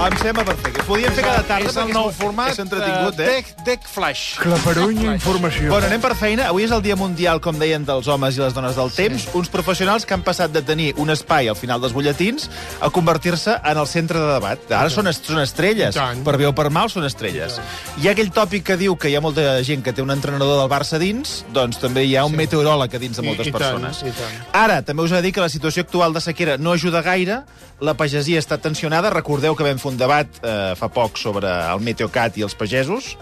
Em 0.00 0.14
sembla 0.16 0.46
perfecte. 0.48 0.80
Podíem 0.88 1.12
fer 1.12 1.22
cada 1.26 1.42
tarda 1.44 1.68
És 1.68 1.76
el 1.76 1.90
nou 1.92 2.06
format 2.16 2.54
És 2.54 2.58
entretingut, 2.62 3.18
eh, 3.20 3.24
eh? 3.26 3.32
Deck, 3.34 3.50
deck 3.66 3.82
Flash. 3.84 4.38
Claperuny 4.40 5.02
informació. 5.10 5.68
Bueno, 5.68 5.90
anem 5.90 6.00
per 6.00 6.14
feina. 6.16 6.46
Avui 6.48 6.64
és 6.64 6.72
el 6.72 6.80
Dia 6.80 6.96
Mundial, 6.96 7.42
com 7.44 7.58
deien, 7.60 7.84
dels 7.84 8.08
homes 8.08 8.38
i 8.38 8.40
les 8.40 8.56
dones 8.56 8.78
del 8.78 8.88
temps. 8.96 9.26
Uns 9.36 9.52
professionals 9.52 10.06
que 10.08 10.16
han 10.16 10.24
passat 10.24 10.54
de 10.56 10.62
tenir 10.64 10.94
un 10.96 11.12
espai 11.12 11.50
al 11.52 11.58
final 11.60 11.84
dels 11.84 11.92
butlletins 11.92 12.48
a 12.80 12.88
convertir-se 12.88 13.58
en 13.60 13.76
el 13.82 13.86
centre 13.86 14.22
de 14.24 14.32
debat. 14.32 14.64
Ara 14.72 14.88
són, 14.88 15.10
est 15.12 15.28
són 15.28 15.42
estrelles. 15.44 16.00
I. 16.00 16.24
Per 16.24 16.36
bé 16.40 16.48
o 16.48 16.54
per 16.56 16.70
mal, 16.72 16.88
són 16.88 17.04
estrelles. 17.04 17.60
Hi 18.00 18.08
ha 18.08 18.16
aquell 18.16 18.32
tòpic 18.32 18.64
que 18.72 18.78
diu 18.80 18.96
que 18.96 19.12
hi 19.12 19.18
ha 19.20 19.20
molta 19.20 19.58
gent 19.68 19.84
que 19.84 19.92
té 19.92 20.00
un 20.00 20.16
entrenador 20.16 20.62
del 20.62 20.72
Barça 20.72 20.96
dins, 21.02 21.42
doncs 21.52 21.76
també 21.82 22.06
hi 22.08 22.16
ha 22.16 22.24
un 22.24 22.40
meteoròleg 22.40 22.96
a 22.96 23.04
dins 23.04 23.20
de 23.20 23.26
I- 23.26 23.28
moltes 23.34 23.52
i 23.52 23.52
tant, 23.52 23.60
persones. 23.60 24.00
i 24.00 24.16
tant. 24.16 24.40
Ara, 24.64 24.80
també 24.80 25.04
us 25.04 25.12
he 25.12 25.20
de 25.20 25.28
dir 25.28 25.36
que 25.36 25.44
la 25.44 25.52
situació 25.52 25.84
actual 25.84 26.16
de 26.16 26.24
sequera 26.24 26.56
no 26.56 26.72
ajuda 26.72 27.04
gaire, 27.04 27.42
la 27.80 27.94
pagesia 27.94 28.39
està 28.40 28.58
tensionada, 28.58 29.10
recordeu 29.14 29.54
que 29.56 29.64
vam 29.66 29.78
fer 29.78 29.92
un 29.92 30.00
debat 30.00 30.42
eh, 30.42 30.74
fa 30.80 30.88
poc 30.92 31.18
sobre 31.20 31.48
el 31.48 31.80
Meteocat 31.84 32.38
i 32.40 32.46
els 32.48 32.54
pagesos, 32.58 33.14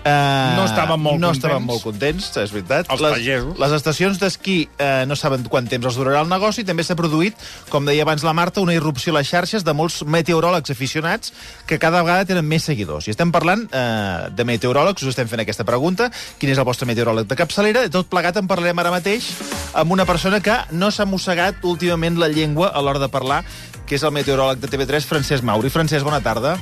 Eh, 0.00 0.54
No 0.56 0.64
estaven 0.64 0.96
molt 0.98 1.18
no 1.20 1.28
contents. 1.28 1.44
estaven 1.44 1.62
molt 1.68 1.82
contents, 1.84 2.30
és 2.40 2.52
veritat. 2.54 2.86
Els 2.88 3.02
les, 3.04 3.12
pagesos. 3.18 3.58
Les 3.60 3.72
estacions 3.76 4.16
d'esquí 4.18 4.54
eh, 4.80 5.04
no 5.06 5.12
saben 5.12 5.44
quant 5.44 5.68
temps 5.68 5.84
els 5.84 5.98
durarà 6.00 6.22
el 6.24 6.30
negoci. 6.30 6.64
També 6.64 6.80
s'ha 6.82 6.96
produït, 6.96 7.36
com 7.68 7.84
deia 7.84 8.06
abans 8.06 8.24
la 8.24 8.32
Marta, 8.32 8.62
una 8.64 8.72
irrupció 8.72 9.12
a 9.12 9.18
les 9.18 9.28
xarxes 9.28 9.60
de 9.62 9.74
molts 9.76 9.98
meteoròlegs 10.08 10.72
aficionats 10.72 11.34
que 11.68 11.78
cada 11.78 12.00
vegada 12.00 12.24
tenen 12.24 12.48
més 12.48 12.64
seguidors. 12.64 13.08
I 13.08 13.12
estem 13.12 13.28
parlant 13.30 13.66
eh, 13.68 14.30
de 14.32 14.46
meteoròlegs, 14.48 15.02
us 15.04 15.12
estem 15.12 15.28
fent 15.28 15.44
aquesta 15.44 15.68
pregunta. 15.68 16.08
Quin 16.40 16.48
és 16.48 16.56
el 16.56 16.64
vostre 16.64 16.88
meteoròleg 16.88 17.28
de 17.28 17.36
capçalera? 17.36 17.84
De 17.84 17.92
tot 17.92 18.08
plegat 18.08 18.40
en 18.40 18.48
parlarem 18.48 18.80
ara 18.80 18.94
mateix 18.96 19.28
amb 19.76 19.92
una 19.92 20.06
persona 20.08 20.40
que 20.40 20.56
no 20.72 20.88
s'ha 20.90 21.04
mossegat 21.04 21.60
últimament 21.62 22.16
la 22.16 22.32
llengua 22.32 22.72
a 22.72 22.80
l'hora 22.80 22.98
de 23.04 23.12
parlar, 23.12 23.44
que 23.90 23.98
és 23.98 24.04
el 24.06 24.12
meteoròleg 24.14 24.60
de 24.62 24.68
TV3, 24.70 25.02
Francesc 25.02 25.42
Mauri. 25.42 25.66
Francesc, 25.74 26.04
bona 26.06 26.20
tarda. 26.22 26.54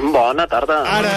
Bona 0.00 0.46
tarda. 0.48 0.78
Ara! 0.88 1.12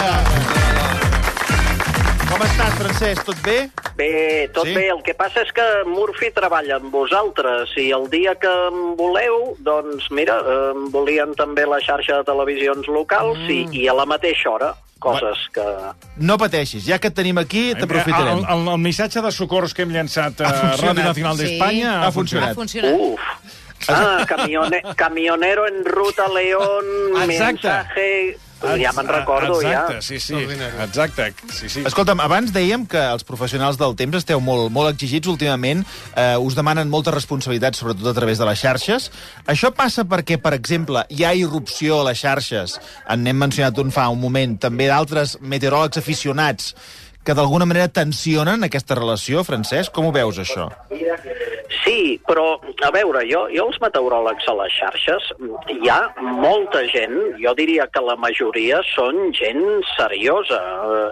Com 2.26 2.42
estàs, 2.44 2.74
Francesc? 2.76 3.22
Tot 3.24 3.38
bé? 3.46 3.70
Bé, 3.96 4.10
tot 4.52 4.66
Sí? 4.66 4.74
bé. 4.74 4.90
El 4.92 5.00
que 5.02 5.14
passa 5.16 5.40
és 5.40 5.52
que 5.56 5.64
Murphy 5.88 6.28
treballa 6.36 6.76
amb 6.76 6.92
vosaltres 6.92 7.72
i 7.80 7.86
el 7.96 8.04
dia 8.12 8.34
que 8.34 8.50
em 8.68 8.96
voleu, 8.98 9.56
doncs 9.64 10.10
mira, 10.10 10.36
em 10.74 10.90
volien 10.92 11.32
també 11.34 11.64
la 11.64 11.80
xarxa 11.80 12.18
de 12.20 12.24
televisions 12.28 12.86
locals 12.88 13.38
mm. 13.38 13.50
i, 13.72 13.84
i 13.84 13.88
a 13.88 13.94
la 13.96 14.04
mateixa 14.04 14.50
hora. 14.50 14.74
Coses 14.98 15.38
que... 15.54 15.64
No 16.16 16.36
pateixis, 16.36 16.84
ja 16.84 16.98
que 16.98 17.08
et 17.08 17.14
tenim 17.16 17.38
aquí, 17.38 17.70
t'aprofitarem. 17.76 18.44
El, 18.44 18.44
el, 18.44 18.68
el 18.74 18.78
missatge 18.80 19.22
de 19.24 19.32
socors 19.32 19.72
que 19.72 19.84
hem 19.84 19.92
llançat 19.92 20.40
a 20.40 20.52
funcionat. 20.52 20.96
Ràdio 20.96 21.04
Nacional 21.04 21.36
Sí. 21.36 21.44
d'Espanya 21.44 22.00
Ha 22.04 22.12
funcionat. 22.12 22.50
Ha 22.50 22.54
funcionat. 22.60 23.00
Uf. 23.00 23.64
Ah, 23.88 24.24
camione, 24.26 24.82
camionero 24.96 25.66
en 25.68 25.84
ruta 25.84 26.28
León, 26.28 26.84
Exacte. 27.22 27.54
mensaje... 27.68 28.38
Ja 28.80 28.88
me'n 28.96 29.04
recordo, 29.04 29.58
exacte, 29.60 29.98
ja. 29.98 30.02
sí, 30.02 30.16
sí, 30.18 30.34
exacte, 30.80 31.26
sí, 31.52 31.68
sí. 31.68 31.82
Escolta'm, 31.86 32.22
abans 32.24 32.54
dèiem 32.54 32.86
que 32.88 33.02
els 33.12 33.22
professionals 33.28 33.76
del 33.76 33.92
temps 34.00 34.16
esteu 34.16 34.40
molt, 34.40 34.70
molt 34.72 34.88
exigits 34.94 35.28
últimament, 35.28 35.84
eh, 36.16 36.38
us 36.40 36.56
demanen 36.56 36.88
molta 36.88 37.12
responsabilitat, 37.12 37.76
sobretot 37.76 38.08
a 38.08 38.16
través 38.16 38.40
de 38.40 38.48
les 38.48 38.58
xarxes. 38.64 39.10
Això 39.44 39.70
passa 39.76 40.06
perquè, 40.08 40.40
per 40.40 40.54
exemple, 40.56 41.04
hi 41.12 41.26
ha 41.28 41.34
irrupció 41.36 42.00
a 42.00 42.08
les 42.08 42.24
xarxes, 42.24 42.80
en 43.06 43.26
n'hem 43.28 43.44
mencionat 43.44 43.76
un 43.84 43.92
fa 43.92 44.08
un 44.08 44.24
moment, 44.24 44.56
també 44.56 44.88
d'altres 44.88 45.36
meteoròlegs 45.44 46.00
aficionats 46.00 46.72
que 47.26 47.34
d'alguna 47.34 47.66
manera 47.66 47.92
tensionen 47.92 48.64
aquesta 48.64 48.96
relació, 48.96 49.44
Francesc? 49.44 49.92
Com 49.92 50.08
ho 50.08 50.12
veus, 50.14 50.38
això? 50.38 50.70
Sí, 51.82 52.20
però, 52.26 52.60
a 52.86 52.90
veure, 52.94 53.22
jo, 53.30 53.46
jo 53.54 53.66
els 53.70 53.78
meteoròlegs 53.82 54.46
a 54.50 54.54
les 54.60 54.74
xarxes, 54.78 55.30
hi 55.72 55.90
ha 55.90 56.00
molta 56.42 56.84
gent, 56.92 57.16
jo 57.42 57.54
diria 57.58 57.88
que 57.90 58.02
la 58.04 58.16
majoria 58.20 58.82
són 58.92 59.32
gent 59.36 59.64
seriosa, 59.96 60.60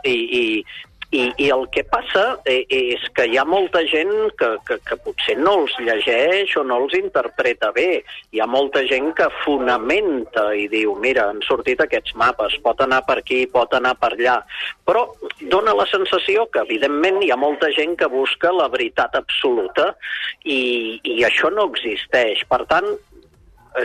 eh, 0.05 0.13
i, 0.13 0.17
i, 0.41 0.45
i, 1.15 1.25
i 1.39 1.49
el 1.55 1.65
que 1.75 1.85
passa 1.87 2.25
eh, 2.51 2.65
és 2.73 3.03
que 3.15 3.27
hi 3.31 3.39
ha 3.39 3.45
molta 3.47 3.85
gent 3.87 4.13
que, 4.39 4.51
que, 4.67 4.79
que 4.89 4.99
potser 5.05 5.37
no 5.39 5.55
els 5.61 5.77
llegeix 5.79 6.57
o 6.59 6.65
no 6.67 6.81
els 6.83 6.97
interpreta 6.99 7.71
bé. 7.77 8.03
Hi 8.35 8.43
ha 8.43 8.49
molta 8.51 8.83
gent 8.91 9.13
que 9.19 9.29
fonamenta 9.45 10.49
i 10.59 10.67
diu, 10.73 10.97
mira, 11.01 11.29
han 11.31 11.43
sortit 11.47 11.85
aquests 11.85 12.17
mapes, 12.21 12.59
pot 12.67 12.83
anar 12.85 13.03
per 13.07 13.21
aquí, 13.23 13.45
pot 13.51 13.75
anar 13.79 13.95
per 14.01 14.15
allà. 14.17 14.41
Però 14.89 15.07
dona 15.55 15.77
la 15.77 15.87
sensació 15.91 16.49
que, 16.51 16.65
evidentment, 16.67 17.23
hi 17.23 17.31
ha 17.31 17.41
molta 17.41 17.71
gent 17.77 17.97
que 18.01 18.11
busca 18.11 18.53
la 18.55 18.69
veritat 18.73 19.15
absoluta 19.21 19.93
i, 20.43 21.01
i 21.03 21.21
això 21.27 21.53
no 21.55 21.69
existeix. 21.71 22.43
Per 22.51 22.65
tant, 22.71 22.91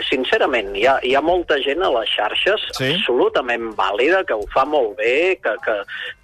sincerament, 0.08 0.74
hi 0.78 0.84
ha, 0.86 0.96
hi 1.02 1.14
ha 1.16 1.22
molta 1.24 1.58
gent 1.64 1.82
a 1.82 1.90
les 1.98 2.10
xarxes 2.14 2.62
Sí. 2.78 2.92
absolutament 2.94 3.70
vàlida, 3.78 4.22
que 4.26 4.34
ho 4.36 4.44
fa 4.52 4.64
molt 4.68 4.96
bé, 4.98 5.36
que, 5.42 5.54
que, 5.64 5.76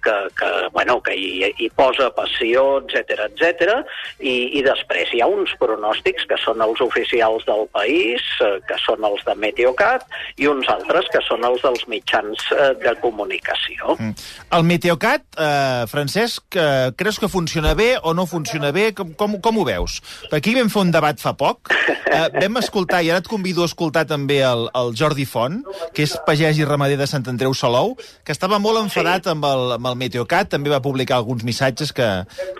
que, 0.03 0.15
que, 0.37 0.51
bueno, 0.73 0.99
que 1.03 1.15
hi, 1.15 1.51
hi 1.57 1.69
posa 1.75 2.09
passió, 2.15 2.79
etc 2.85 3.27
etc. 3.27 3.73
I, 4.19 4.59
i 4.59 4.63
després 4.65 5.11
hi 5.13 5.21
ha 5.21 5.27
uns 5.27 5.51
pronòstics 5.59 6.27
que 6.29 6.37
són 6.43 6.61
els 6.63 6.79
oficials 6.81 7.45
del 7.47 7.65
país, 7.75 8.23
eh, 8.45 8.57
que 8.67 8.77
són 8.85 9.03
els 9.07 9.23
de 9.27 9.35
Meteocat, 9.35 10.05
i 10.37 10.47
uns 10.47 10.69
altres 10.71 11.09
que 11.13 11.21
són 11.27 11.43
els 11.47 11.61
dels 11.65 11.83
mitjans 11.91 12.47
eh, 12.55 12.71
de 12.83 12.95
comunicació. 13.03 13.97
Mm. 13.99 14.13
El 14.57 14.67
Meteocat, 14.69 15.25
eh, 15.35 15.83
Francesc, 15.91 16.55
eh, 16.55 16.91
creus 16.97 17.19
que 17.19 17.27
funciona 17.31 17.73
bé 17.77 17.95
o 18.01 18.13
no 18.13 18.25
funciona 18.25 18.71
bé? 18.71 18.93
Com, 18.97 19.13
com, 19.19 19.39
com 19.41 19.59
ho 19.61 19.65
veus? 19.67 19.99
Aquí 20.31 20.55
vam 20.55 20.69
fer 20.71 20.85
un 20.85 20.91
debat 20.95 21.19
fa 21.19 21.35
poc. 21.37 21.73
Eh, 22.07 22.27
vam 22.39 22.55
escoltar, 22.61 23.01
i 23.03 23.09
ara 23.11 23.19
et 23.19 23.27
convido 23.27 23.56
a 23.65 23.69
escoltar 23.71 24.05
també 24.05 24.41
el, 24.45 24.67
el 24.75 24.91
Jordi 24.97 25.25
Font, 25.25 25.61
que 25.95 26.03
és 26.03 26.13
pagès 26.27 26.57
i 26.59 26.65
ramader 26.67 26.97
de 26.99 27.07
Sant 27.07 27.25
Andreu 27.31 27.53
Salou, 27.57 27.95
que 28.23 28.31
estava 28.35 28.59
molt 28.59 28.77
enfadat 28.83 29.27
amb, 29.31 29.45
el, 29.45 29.71
amb 29.77 29.87
el 29.87 29.95
Meteocat, 29.95 30.49
també 30.53 30.69
va 30.69 30.81
publicar 30.81 31.17
alguns 31.17 31.43
missatges 31.47 31.93
que, 31.93 32.09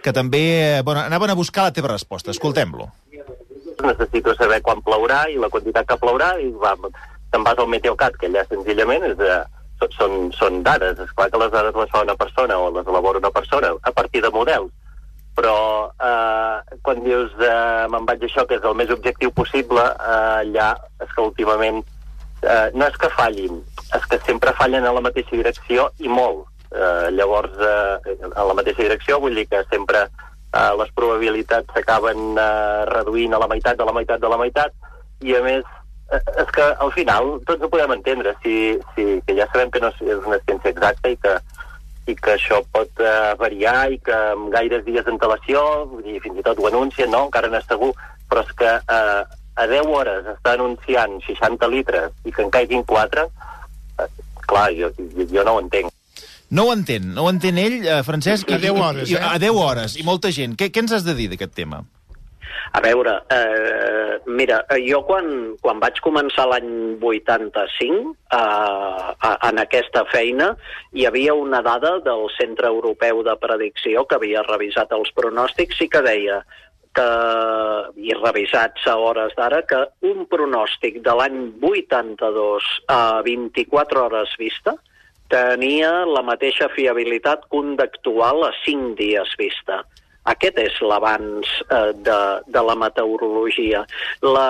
que 0.04 0.13
també 0.13 0.42
eh, 0.77 0.82
bueno, 0.82 1.01
anaven 1.06 1.30
a 1.30 1.38
buscar 1.38 1.68
la 1.70 1.74
teva 1.75 1.92
resposta. 1.94 2.32
Escoltem-lo. 2.32 2.89
necessito 3.84 4.34
saber 4.36 4.62
quan 4.66 4.80
plourà 4.82 5.27
i 5.30 5.38
la 5.38 5.50
quantitat 5.54 5.86
que 5.86 5.98
plourà 6.01 6.32
i 6.42 6.48
va, 6.58 6.72
te'n 7.32 7.44
vas 7.46 7.60
al 7.62 7.68
Meteocat, 7.70 8.16
que 8.18 8.25
allà 8.32 8.42
senzillament 8.50 9.04
és 9.12 9.18
de, 9.20 9.36
són- 9.77 9.94
són, 10.00 10.16
són 10.34 10.63
dades. 10.66 10.98
És 11.04 11.12
clar 11.13 11.30
que 11.30 11.38
les 11.38 11.51
dades 11.54 11.75
les 11.77 11.92
fa 11.94 12.01
una 12.01 12.16
persona 12.18 12.58
o 12.58 12.72
les 12.74 12.88
elabora 12.89 13.20
una 13.22 13.30
persona 13.32 13.70
a 13.84 13.92
partir 13.94 14.24
de 14.25 14.32
models. 14.34 14.72
Però 15.38 15.58
eh, 16.01 16.77
quan 16.82 17.03
dius 17.06 17.34
eh, 17.38 17.86
me'n 17.94 18.08
vaig 18.10 18.25
això, 18.25 18.48
que 18.50 18.58
és 18.58 18.65
el 18.65 18.77
més 18.79 18.91
objectiu 18.94 19.32
possible, 19.38 19.84
eh, 19.86 20.44
allà 20.44 20.72
és 21.03 21.12
que 21.13 21.25
últimament 21.25 21.84
eh, 22.41 22.70
no 22.74 22.88
és 22.88 22.98
que 22.98 23.10
fallin, 23.13 23.60
és 23.94 24.08
que 24.10 24.20
sempre 24.25 24.56
fallen 24.58 24.86
en 24.86 24.98
la 24.98 25.03
mateixa 25.06 25.36
direcció 25.36 25.91
i 26.01 26.10
molt. 26.10 26.48
Eh, 26.67 27.10
llavors, 27.15 27.53
eh, 27.63 28.17
en 28.17 28.34
la 28.36 28.58
mateixa 28.58 28.82
direcció 28.82 29.22
vull 29.24 29.38
dir 29.38 29.46
que 29.48 29.62
sempre 29.72 30.08
eh, 30.08 30.74
les 30.82 30.91
probabilitats 30.96 31.74
s'acaben 31.74 32.38
eh, 32.38 32.86
reduint 32.91 33.34
a 33.34 33.41
la 33.44 33.50
meitat 33.51 33.77
de 33.79 33.88
la 33.88 33.96
meitat 33.96 34.22
de 34.22 34.32
la 34.32 34.39
meitat 34.41 34.74
i 35.24 35.36
a 35.38 35.41
més 35.46 35.63
eh, 36.12 36.22
és 36.44 36.51
que 36.56 36.67
al 36.86 36.91
final 36.96 37.38
tots 37.48 37.63
ho 37.63 37.72
podem 37.72 37.96
entendre 37.96 38.36
si, 38.44 38.75
si, 38.96 39.08
que 39.27 39.38
ja 39.38 39.48
sabem 39.53 39.72
que 39.72 39.84
no 39.84 39.94
és 39.96 40.25
una 40.25 40.41
ciència 40.44 40.74
exacta 40.74 41.13
i 41.13 41.17
que, 41.24 41.38
i 42.08 42.16
que 42.16 42.36
això 42.38 42.62
pot 42.74 43.02
eh, 43.04 43.34
variar 43.40 43.90
i 43.92 44.00
que 44.04 44.16
amb 44.34 44.52
gaires 44.54 44.86
dies 44.86 45.06
d'antelació, 45.06 45.64
vull 45.92 46.06
dir, 46.06 46.22
fins 46.24 46.40
i 46.40 46.46
tot 46.46 46.60
ho 46.60 46.70
anuncien, 46.70 47.12
no? 47.12 47.26
encara 47.28 47.52
no 47.52 47.60
és 47.60 47.68
segur, 47.68 47.92
però 48.30 48.46
és 48.46 48.56
que 48.60 48.72
eh, 48.80 49.22
a 49.58 49.68
10 49.68 49.92
hores 49.92 50.32
està 50.36 50.56
anunciant 50.56 51.20
60 51.26 51.70
litres 51.74 52.16
i 52.26 52.32
que 52.32 52.46
en 52.46 52.54
caiguin 52.54 52.86
4, 52.88 53.28
eh, 54.04 54.10
clar, 54.48 54.70
jo, 54.78 54.92
jo, 54.98 55.28
jo 55.34 55.44
no 55.44 55.58
ho 55.58 55.64
entenc. 55.66 55.92
No 56.50 56.70
ho 56.70 56.72
entén, 56.72 57.12
no 57.14 57.26
ho 57.26 57.32
entén 57.34 57.60
ell, 57.60 57.82
eh, 57.84 58.00
Francesc. 58.08 58.54
A 58.56 58.62
10 58.62 58.80
hores, 58.80 59.12
i, 59.12 59.18
eh? 59.20 59.24
A 59.34 59.36
10 59.42 59.52
hores, 59.60 59.98
i 60.00 60.08
molta 60.08 60.32
gent. 60.32 60.56
Què, 60.56 60.72
què 60.72 60.86
ens 60.86 60.96
has 60.96 61.08
de 61.08 61.16
dir 61.18 61.28
d'aquest 61.34 61.56
tema? 61.58 61.84
A 62.76 62.82
veure, 62.84 63.14
eh, 63.32 64.20
mira, 64.26 64.66
eh, 64.70 64.82
jo 64.84 65.02
quan, 65.08 65.56
quan 65.62 65.80
vaig 65.80 66.00
començar 66.04 66.48
l'any 66.50 66.98
85 67.00 68.14
eh, 68.34 69.32
en 69.50 69.62
aquesta 69.64 70.04
feina 70.12 70.52
hi 70.94 71.08
havia 71.08 71.34
una 71.34 71.62
dada 71.66 71.98
del 72.04 72.28
Centre 72.36 72.68
Europeu 72.68 73.24
de 73.24 73.36
Predicció 73.40 74.06
que 74.06 74.20
havia 74.20 74.44
revisat 74.48 74.92
els 74.92 75.14
pronòstics 75.16 75.82
i 75.86 75.90
que 75.90 76.04
deia 76.06 76.42
que, 76.98 77.08
i 78.02 78.14
revisats 78.18 78.88
a 78.90 78.98
hores 78.98 79.36
d'ara, 79.38 79.62
que 79.70 79.84
un 80.10 80.26
pronòstic 80.32 81.02
de 81.06 81.16
l'any 81.20 81.40
82 81.62 82.68
a 82.94 83.22
24 83.26 84.06
hores 84.08 84.34
vista 84.42 84.76
tenia 85.32 85.92
la 86.08 86.24
mateixa 86.24 86.70
fiabilitat 86.74 87.46
que 87.48 87.60
un 87.60 87.76
d'actual 87.80 88.48
a 88.48 88.52
5 88.64 88.96
dies 89.00 89.34
vista. 89.40 89.84
Aquest 90.28 90.58
és 90.60 90.80
l'avanç 90.84 91.48
eh, 91.72 91.94
de, 92.04 92.18
de 92.52 92.64
la 92.70 92.76
meteorologia. 92.76 93.86
La, 94.26 94.48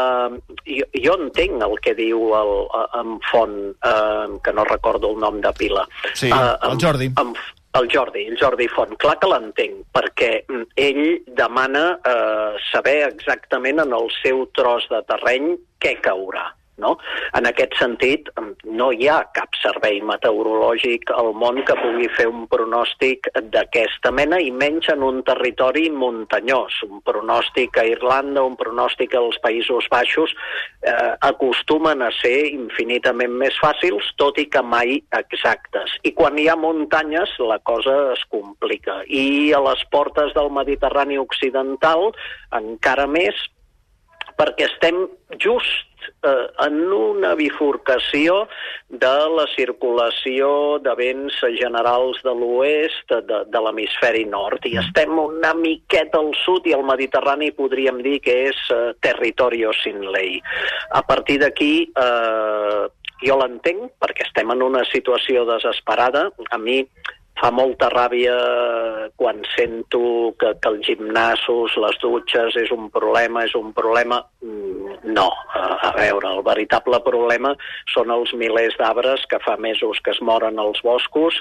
jo, 0.66 0.88
jo 1.06 1.18
entenc 1.22 1.62
el 1.68 1.78
que 1.86 1.94
diu 1.98 2.32
el, 2.38 2.56
en 3.00 3.20
Font, 3.32 3.58
eh, 3.86 4.26
que 4.44 4.54
no 4.58 4.66
recordo 4.66 5.12
el 5.14 5.22
nom 5.22 5.40
de 5.44 5.54
pila. 5.60 5.86
Sí, 6.14 6.32
Eh, 6.34 6.56
el 6.72 6.78
Jordi. 6.82 7.12
en, 7.18 7.34
el 7.78 7.88
Jordi, 7.94 8.26
el 8.26 8.38
Jordi 8.40 8.68
Font. 8.74 8.96
Clar 8.98 9.18
que 9.22 9.30
l'entenc, 9.30 9.84
perquè 9.94 10.32
mm, 10.50 10.64
ell 10.82 11.04
demana 11.38 11.84
eh, 12.02 12.58
saber 12.72 12.98
exactament 13.12 13.84
en 13.84 13.94
el 13.94 14.10
seu 14.22 14.48
tros 14.58 14.88
de 14.90 15.02
terreny 15.10 15.52
què 15.84 15.98
caurà. 16.02 16.48
No? 16.78 16.94
En 17.38 17.48
aquest 17.50 17.74
sentit, 17.80 18.30
no 18.78 18.92
hi 18.94 19.08
ha 19.10 19.18
cap 19.34 19.56
servei 19.58 19.98
meteorològic 20.06 21.10
al 21.16 21.32
món 21.34 21.64
que 21.66 21.76
pugui 21.80 22.10
fer 22.14 22.28
un 22.30 22.46
pronòstic 22.52 23.32
d'aquesta 23.54 24.12
mena 24.14 24.38
i 24.44 24.52
menys 24.54 24.92
en 24.94 25.06
un 25.08 25.24
territori 25.26 25.88
muntanyós. 25.90 26.78
Un 26.86 27.02
pronòstic 27.08 27.82
a 27.82 27.88
Irlanda, 27.90 28.46
un 28.46 28.58
pronòstic 28.60 29.18
als 29.18 29.40
Països 29.42 29.90
Baixos 29.90 30.36
eh, 30.84 31.14
acostumen 31.26 32.06
a 32.06 32.12
ser 32.20 32.36
infinitament 32.52 33.34
més 33.42 33.58
fàcils, 33.62 34.14
tot 34.22 34.38
i 34.38 34.46
que 34.52 34.62
mai 34.62 35.00
exactes. 35.18 35.98
I 36.06 36.14
quan 36.18 36.38
hi 36.38 36.48
ha 36.48 36.60
muntanyes, 36.60 37.34
la 37.42 37.60
cosa 37.66 37.98
es 38.14 38.24
complica. 38.30 39.02
I 39.10 39.54
a 39.58 39.62
les 39.66 39.84
portes 39.92 40.34
del 40.38 40.54
Mediterrani 40.54 41.18
Occidental, 41.22 42.12
encara 42.62 43.08
més, 43.10 43.48
perquè 44.38 44.67
estem 44.67 45.06
just 45.41 46.10
eh, 46.24 46.48
en 46.65 46.77
una 46.94 47.34
bifurcació 47.36 48.44
de 48.89 49.13
la 49.34 49.48
circulació 49.56 50.50
de 50.86 50.94
vents 51.00 51.39
generals 51.60 52.22
de 52.25 52.34
l'oest 52.38 53.15
de, 53.29 53.41
de 53.50 53.63
l'hemisferi 53.65 54.25
nord 54.29 54.65
i 54.70 54.77
estem 54.82 55.17
una 55.20 55.53
miqueta 55.58 56.22
al 56.22 56.32
sud 56.44 56.70
i 56.70 56.75
el 56.77 56.86
Mediterrani 56.88 57.51
podríem 57.58 58.03
dir 58.06 58.20
que 58.24 58.38
és 58.51 58.62
eh, 58.74 58.94
territorio 59.01 59.74
sin 59.82 60.06
ley. 60.13 60.38
A 60.94 61.01
partir 61.01 61.41
d'aquí 61.41 61.74
eh, 61.89 62.86
jo 63.25 63.38
l'entenc 63.39 63.96
perquè 64.01 64.27
estem 64.27 64.51
en 64.53 64.62
una 64.62 64.84
situació 64.91 65.46
desesperada. 65.50 66.27
A 66.53 66.58
mi 66.62 66.84
fa 67.39 67.51
molta 67.53 67.89
ràbia 67.94 68.36
quan 69.15 69.44
sento 69.56 70.34
que, 70.39 70.53
que 70.62 70.72
els 70.74 70.86
gimnasos, 70.88 71.77
les 71.84 72.00
dutxes, 72.01 72.58
és 72.63 72.74
un 72.75 72.89
problema, 72.94 73.46
és 73.46 73.56
un 73.60 73.74
problema... 73.77 74.24
Mm, 74.41 74.77
No, 75.08 75.29
a, 75.53 75.91
veure, 75.96 76.27
el 76.36 76.41
veritable 76.44 77.00
problema 77.06 77.53
són 77.94 78.12
els 78.12 78.34
milers 78.36 78.75
d'arbres 78.79 79.24
que 79.32 79.39
fa 79.44 79.56
mesos 79.62 80.01
que 80.03 80.12
es 80.12 80.22
moren 80.29 80.60
als 80.60 80.82
boscos, 80.84 81.39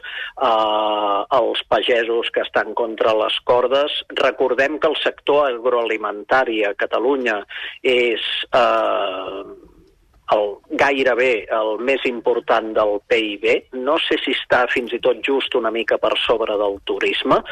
eh, 0.49 1.21
els 1.41 1.63
pagesos 1.73 2.31
que 2.35 2.45
estan 2.47 2.75
contra 2.79 3.15
les 3.23 3.39
cordes. 3.51 4.03
Recordem 4.23 4.79
que 4.79 4.93
el 4.93 4.99
sector 5.03 5.49
agroalimentari 5.51 6.63
a 6.65 6.75
Catalunya 6.79 7.41
és... 7.83 8.29
Eh, 8.53 9.75
el, 10.35 10.47
gairebé 10.81 11.47
el 11.55 11.77
més 11.87 12.05
important 12.09 12.73
del 12.77 12.99
PIB. 13.11 13.47
No 13.87 13.99
sé 14.03 14.19
si 14.25 14.35
està 14.37 14.65
fins 14.73 14.95
i 14.97 15.03
tot 15.03 15.23
just 15.27 15.55
una 15.59 15.73
mica 15.75 15.99
per 16.03 16.15
sobre 16.27 16.59
del 16.61 16.81
turisme 16.89 17.43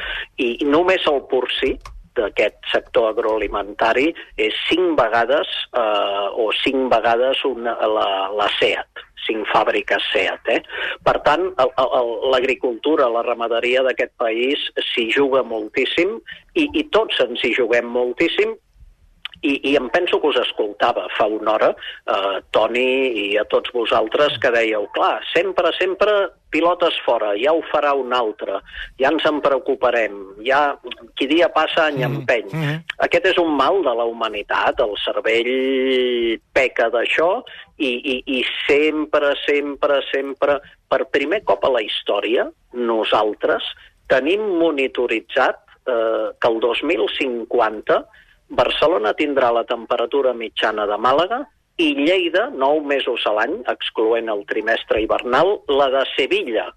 i 0.43 0.57
només 0.67 1.07
el 1.11 1.23
porcí 1.31 1.75
d'aquest 2.15 2.61
sector 2.71 3.11
agroalimentari 3.11 4.13
és 4.39 4.55
cinc 4.69 4.95
vegades 5.01 5.51
eh, 5.75 6.29
o 6.39 6.51
cinc 6.63 6.87
vegades 6.93 7.43
una, 7.49 7.75
la, 7.91 8.07
la 8.35 8.47
SEAT 8.61 9.05
cinc 9.25 9.47
fàbriques 9.49 10.05
SEAT. 10.13 10.51
Eh? 10.53 10.61
Per 11.05 11.15
tant, 11.25 11.47
l'agricultura, 12.33 13.09
la 13.09 13.25
ramaderia 13.25 13.81
d'aquest 13.87 14.13
país 14.21 14.67
s'hi 14.91 15.09
juga 15.15 15.41
moltíssim 15.49 16.19
i, 16.55 16.67
i 16.69 16.85
tots 16.95 17.23
ens 17.25 17.41
hi 17.45 17.55
juguem 17.57 17.89
moltíssim 17.89 18.53
I, 19.43 19.59
I 19.71 19.75
em 19.77 19.89
penso 19.93 20.21
que 20.21 20.31
us 20.31 20.39
escoltava 20.41 21.09
fa 21.17 21.27
una 21.27 21.57
hora, 21.57 21.75
eh, 22.07 22.39
Toni 22.55 22.87
i 23.25 23.27
a 23.39 23.45
tots 23.51 23.73
vosaltres, 23.75 24.39
que 24.41 24.53
dèieu, 24.55 24.87
clar, 24.95 25.19
sempre, 25.33 25.73
sempre 25.79 26.15
pilotes 26.55 26.95
fora, 27.05 27.33
ja 27.41 27.53
ho 27.53 27.63
farà 27.73 27.93
un 27.99 28.15
altre, 28.15 28.61
ja 29.01 29.11
ens 29.11 29.25
en 29.27 29.41
preocuparem, 29.43 30.15
ja 30.47 30.77
qui 31.19 31.27
dia 31.31 31.49
passa 31.53 31.89
any 31.89 32.05
empeny. 32.07 32.49
Mm 32.53 32.63
-hmm. 32.63 32.83
Aquest 33.07 33.27
és 33.27 33.39
un 33.39 33.51
mal 33.57 33.83
de 33.83 33.95
la 33.95 34.05
humanitat, 34.05 34.81
el 34.81 34.95
cervell 35.05 36.39
peca 36.53 36.91
d'això 36.91 37.43
i, 37.77 37.91
i, 38.15 38.23
i 38.39 38.45
sempre, 38.69 39.35
sempre, 39.47 40.01
sempre, 40.13 40.61
per 40.89 41.11
primer 41.11 41.43
cop 41.45 41.65
a 41.65 41.71
la 41.71 41.83
història, 41.83 42.47
nosaltres 42.73 43.63
tenim 44.07 44.41
monitoritzat 44.59 45.57
eh, 45.87 46.29
que 46.39 46.49
el 46.49 46.61
2050 46.61 48.05
Barcelona 48.49 49.15
tindrà 49.15 49.51
la 49.53 49.65
temperatura 49.65 50.33
mitjana 50.35 50.87
de 50.87 50.97
Màlaga 51.01 51.45
i 51.79 51.95
Lleida, 51.99 52.51
nou 52.55 52.81
mesos 52.85 53.25
a 53.27 53.33
l'any, 53.35 53.57
excloent 53.71 54.29
el 54.31 54.45
trimestre 54.47 55.01
hivernal, 55.03 55.61
la 55.69 55.89
de 55.91 56.05
Sevilla. 56.15 56.69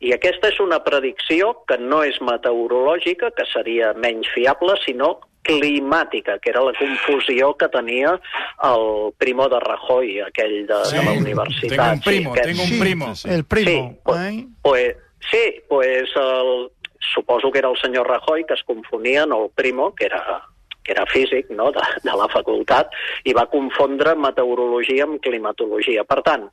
I 0.00 0.12
aquesta 0.14 0.48
és 0.48 0.60
una 0.62 0.78
predicció 0.84 1.64
que 1.68 1.76
no 1.78 2.02
és 2.06 2.20
meteorològica, 2.24 3.32
que 3.36 3.44
seria 3.52 3.92
menys 3.92 4.28
fiable, 4.32 4.76
sinó 4.84 5.18
climàtica, 5.42 6.38
que 6.38 6.50
era 6.52 6.62
la 6.62 6.72
confusió 6.78 7.54
que 7.56 7.68
tenia 7.68 8.14
el 8.62 9.12
primo 9.18 9.48
de 9.48 9.58
Rajoy, 9.60 10.20
aquell 10.20 10.66
de, 10.68 10.78
sí, 10.84 10.96
de 10.96 11.04
la 11.04 11.12
universitat. 11.12 11.70
Tengo 11.76 11.92
un 11.92 12.00
primo, 12.00 12.34
aquest- 12.34 12.44
tengo 12.44 12.62
un 12.62 12.78
primo. 12.80 13.12
El 13.24 13.44
primo. 13.44 13.88
Sí, 13.90 13.98
pues, 14.04 14.20
eh? 14.20 14.46
pues, 14.62 14.96
sí, 15.30 15.44
pues 15.68 16.10
el, 16.16 16.70
suposo 17.14 17.50
que 17.50 17.58
era 17.58 17.70
el 17.70 17.76
senyor 17.78 18.06
Rajoy 18.06 18.44
que 18.44 18.54
es 18.54 18.62
confonia, 18.64 19.26
no 19.26 19.44
el 19.44 19.50
primo, 19.50 19.94
que 19.94 20.06
era 20.06 20.44
que 20.90 20.98
era 20.98 21.06
físic 21.06 21.50
no, 21.54 21.70
de, 21.70 21.86
de 22.02 22.18
la 22.18 22.26
facultat, 22.28 22.90
i 23.24 23.34
va 23.36 23.46
confondre 23.46 24.16
meteorologia 24.18 25.06
amb 25.06 25.22
climatologia. 25.22 26.02
Per 26.02 26.18
tant, 26.26 26.48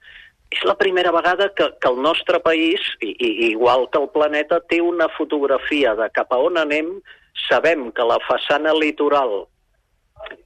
és 0.53 0.61
la 0.67 0.77
primera 0.77 1.11
vegada 1.11 1.49
que, 1.57 1.71
que 1.81 1.89
el 1.89 1.97
nostre 2.05 2.39
país, 2.45 2.83
i, 3.01 3.15
i, 3.17 3.31
igual 3.49 3.89
que 3.89 3.99
el 3.99 4.09
planeta, 4.13 4.61
té 4.69 4.79
una 4.83 5.09
fotografia 5.17 5.95
de 5.97 6.09
cap 6.13 6.31
a 6.31 6.39
on 6.39 6.61
anem. 6.61 6.99
Sabem 7.47 7.89
que 7.93 8.05
la 8.05 8.17
façana 8.25 8.73
litoral 8.73 9.47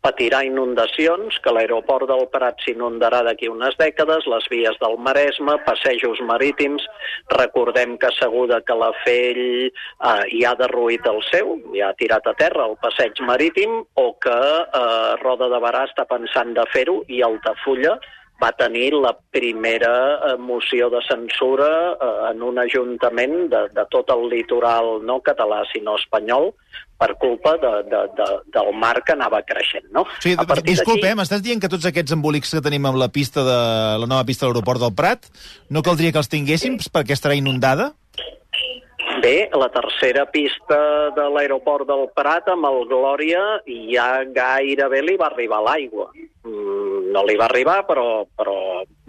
patirà 0.01 0.41
inundacions, 0.45 1.37
que 1.43 1.53
l'aeroport 1.53 2.07
del 2.09 2.25
Prat 2.33 2.61
s'inundarà 2.65 3.21
d'aquí 3.25 3.49
unes 3.51 3.77
dècades, 3.79 4.25
les 4.33 4.47
vies 4.51 4.77
del 4.81 4.97
Maresme, 4.97 5.57
passejos 5.67 6.21
marítims, 6.25 6.85
recordem 7.37 7.97
que 8.01 8.09
asseguda 8.09 8.61
que 8.65 8.77
la 8.77 8.91
Fell 9.03 9.43
eh, 9.69 9.69
ja 10.41 10.53
ha 10.53 10.57
derruït 10.59 11.05
el 11.11 11.21
seu, 11.29 11.53
ja 11.75 11.91
ha 11.91 11.99
tirat 11.99 12.27
a 12.27 12.35
terra 12.39 12.65
el 12.69 12.77
passeig 12.81 13.21
marítim, 13.27 13.81
o 13.93 14.07
que 14.21 14.39
eh, 14.63 15.13
Roda 15.21 15.51
de 15.53 15.61
Barà 15.61 15.85
està 15.89 16.07
pensant 16.09 16.55
de 16.57 16.65
fer-ho 16.73 17.01
i 17.07 17.21
Altafulla 17.25 17.99
va 18.41 18.51
tenir 18.57 18.91
la 18.97 19.11
primera 19.31 19.91
eh, 20.31 20.37
moció 20.37 20.89
de 20.89 21.01
censura 21.07 21.69
eh, 21.93 22.31
en 22.31 22.41
un 22.43 22.57
ajuntament 22.59 23.35
de, 23.51 23.61
de 23.75 23.85
tot 23.93 24.09
el 24.15 24.27
litoral 24.31 24.99
no 25.05 25.19
català 25.21 25.61
sinó 25.71 25.95
espanyol 25.99 26.51
per 27.01 27.15
culpa 27.21 27.55
de, 27.57 27.71
de, 27.89 28.01
de, 28.17 28.27
del 28.53 28.73
mar 28.77 28.99
que 29.03 29.13
anava 29.15 29.39
creixent. 29.45 29.87
No? 29.93 30.03
Sí, 30.21 30.35
disculpa, 30.35 30.99
d'aquí- 31.01 31.07
eh, 31.11 31.15
m'estàs 31.17 31.41
dient 31.41 31.61
que 31.61 31.69
tots 31.69 31.85
aquests 31.89 32.13
embolics 32.13 32.51
que 32.53 32.61
tenim 32.61 32.85
amb 32.85 32.97
la 33.01 33.09
pista 33.09 33.41
de 33.45 33.57
la 34.03 34.09
nova 34.09 34.25
pista 34.25 34.45
de 34.45 34.51
l'aeroport 34.51 34.81
del 34.81 34.93
Prat 34.93 35.25
no 35.69 35.81
caldria 35.81 36.11
que 36.13 36.21
els 36.21 36.29
tinguéssim 36.29 36.77
perquè 36.93 37.17
estarà 37.17 37.33
inundada? 37.37 37.93
Bé, 39.21 39.51
la 39.53 39.67
tercera 39.69 40.23
pista 40.33 41.11
de 41.13 41.27
l'aeroport 41.29 41.85
del 41.85 42.07
Prat 42.17 42.47
amb 42.49 42.65
el 42.65 42.79
Glòria 42.89 43.41
ja 43.91 44.23
gairebé 44.33 45.01
li 45.05 45.13
va 45.19 45.27
arribar 45.29 45.59
l'aigua. 45.61 46.07
Mm, 46.41 47.11
no 47.13 47.21
li 47.27 47.35
va 47.37 47.45
arribar, 47.45 47.83
però, 47.85 48.23
però 48.25 48.55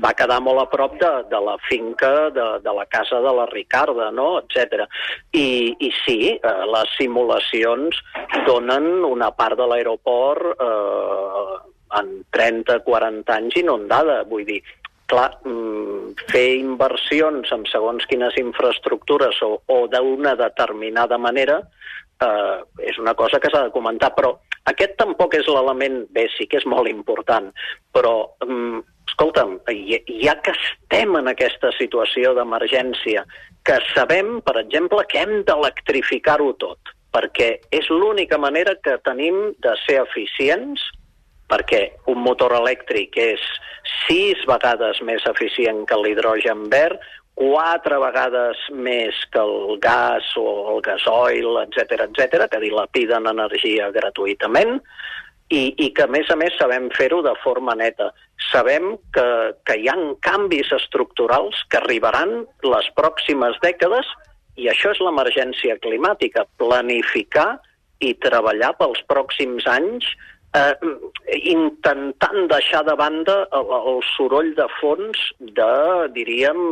va 0.04 0.12
quedar 0.18 0.36
molt 0.44 0.60
a 0.60 0.66
prop 0.68 0.98
de, 1.00 1.12
de 1.30 1.40
la 1.40 1.56
finca 1.64 2.28
de, 2.34 2.44
de 2.60 2.74
la 2.76 2.84
casa 2.92 3.22
de 3.24 3.32
la 3.38 3.46
Ricarda, 3.54 4.10
no? 4.12 4.42
etc. 4.42 4.84
I, 5.32 5.46
I 5.80 5.90
sí, 6.02 6.18
eh, 6.34 6.54
les 6.74 6.92
simulacions 6.98 8.02
donen 8.50 8.90
una 9.08 9.32
part 9.32 9.56
de 9.56 9.70
l'aeroport 9.70 10.60
eh, 10.60 11.56
en 12.02 12.14
30-40 12.36 13.38
anys 13.38 13.60
inundada. 13.64 14.20
Vull 14.28 14.44
dir, 14.48 14.60
clar, 15.12 15.28
mm, 15.44 16.14
fer 16.32 16.46
inversions 16.58 17.52
en 17.52 17.66
segons 17.70 18.06
quines 18.08 18.36
infraestructures 18.40 19.42
o, 19.44 19.58
o 19.68 19.82
d'una 19.92 20.34
determinada 20.40 21.18
manera 21.20 21.60
eh, 22.22 22.58
és 22.88 22.98
una 23.02 23.14
cosa 23.18 23.40
que 23.40 23.50
s'ha 23.52 23.66
de 23.66 23.74
comentar, 23.74 24.12
però 24.16 24.32
aquest 24.70 24.96
tampoc 25.00 25.34
és 25.38 25.48
l'element, 25.50 26.02
bé, 26.14 26.28
sí 26.36 26.46
que 26.48 26.60
és 26.60 26.66
molt 26.70 26.88
important, 26.90 27.50
però, 27.94 28.14
mm, 28.46 28.80
escolta'm, 29.10 29.58
ja 30.22 30.36
que 30.40 30.54
estem 30.54 31.16
en 31.18 31.28
aquesta 31.32 31.72
situació 31.76 32.32
d'emergència, 32.38 33.26
que 33.66 33.78
sabem, 33.92 34.40
per 34.46 34.56
exemple, 34.62 35.04
que 35.10 35.20
hem 35.22 35.42
d'electrificar-ho 35.48 36.52
tot, 36.62 36.94
perquè 37.12 37.50
és 37.74 37.90
l'única 37.90 38.38
manera 38.40 38.74
que 38.82 38.96
tenim 39.04 39.50
de 39.60 39.76
ser 39.84 40.00
eficients 40.00 40.82
perquè 41.52 41.82
un 42.08 42.22
motor 42.24 42.54
elèctric 42.56 43.18
és 43.20 43.42
sis 44.06 44.40
vegades 44.48 45.00
més 45.06 45.24
eficient 45.30 45.84
que 45.88 45.98
l'hidrogen 45.98 46.68
verd, 46.72 47.00
quatre 47.38 47.98
vegades 48.02 48.60
més 48.76 49.16
que 49.32 49.40
el 49.40 49.78
gas 49.82 50.26
o 50.36 50.46
el 50.74 50.82
gasoil, 50.84 51.56
etc 51.64 52.04
etc, 52.06 52.46
que 52.52 52.60
dilapiden 52.62 53.28
energia 53.30 53.88
gratuïtament, 53.94 54.78
i, 55.52 55.62
i 55.84 55.88
que, 55.92 56.06
a 56.06 56.10
més 56.10 56.30
a 56.32 56.36
més, 56.40 56.54
sabem 56.56 56.88
fer-ho 56.96 57.20
de 57.24 57.34
forma 57.42 57.74
neta. 57.76 58.10
Sabem 58.48 58.94
que, 59.12 59.26
que 59.68 59.76
hi 59.78 59.88
ha 59.90 59.96
canvis 60.24 60.72
estructurals 60.72 61.60
que 61.68 61.80
arribaran 61.82 62.46
les 62.64 62.88
pròximes 62.96 63.58
dècades 63.64 64.08
i 64.60 64.68
això 64.72 64.92
és 64.92 65.00
l'emergència 65.04 65.76
climàtica, 65.84 66.46
planificar 66.60 67.56
i 68.02 68.14
treballar 68.24 68.72
pels 68.80 69.00
pròxims 69.08 69.68
anys 69.70 70.08
eh, 70.56 70.74
intentant 71.48 72.48
deixar 72.50 72.82
de 72.86 72.94
banda 72.98 73.36
el, 73.56 73.72
el 73.92 74.00
soroll 74.12 74.52
de 74.58 74.66
fons 74.80 75.20
de, 75.58 75.74
diríem, 76.16 76.62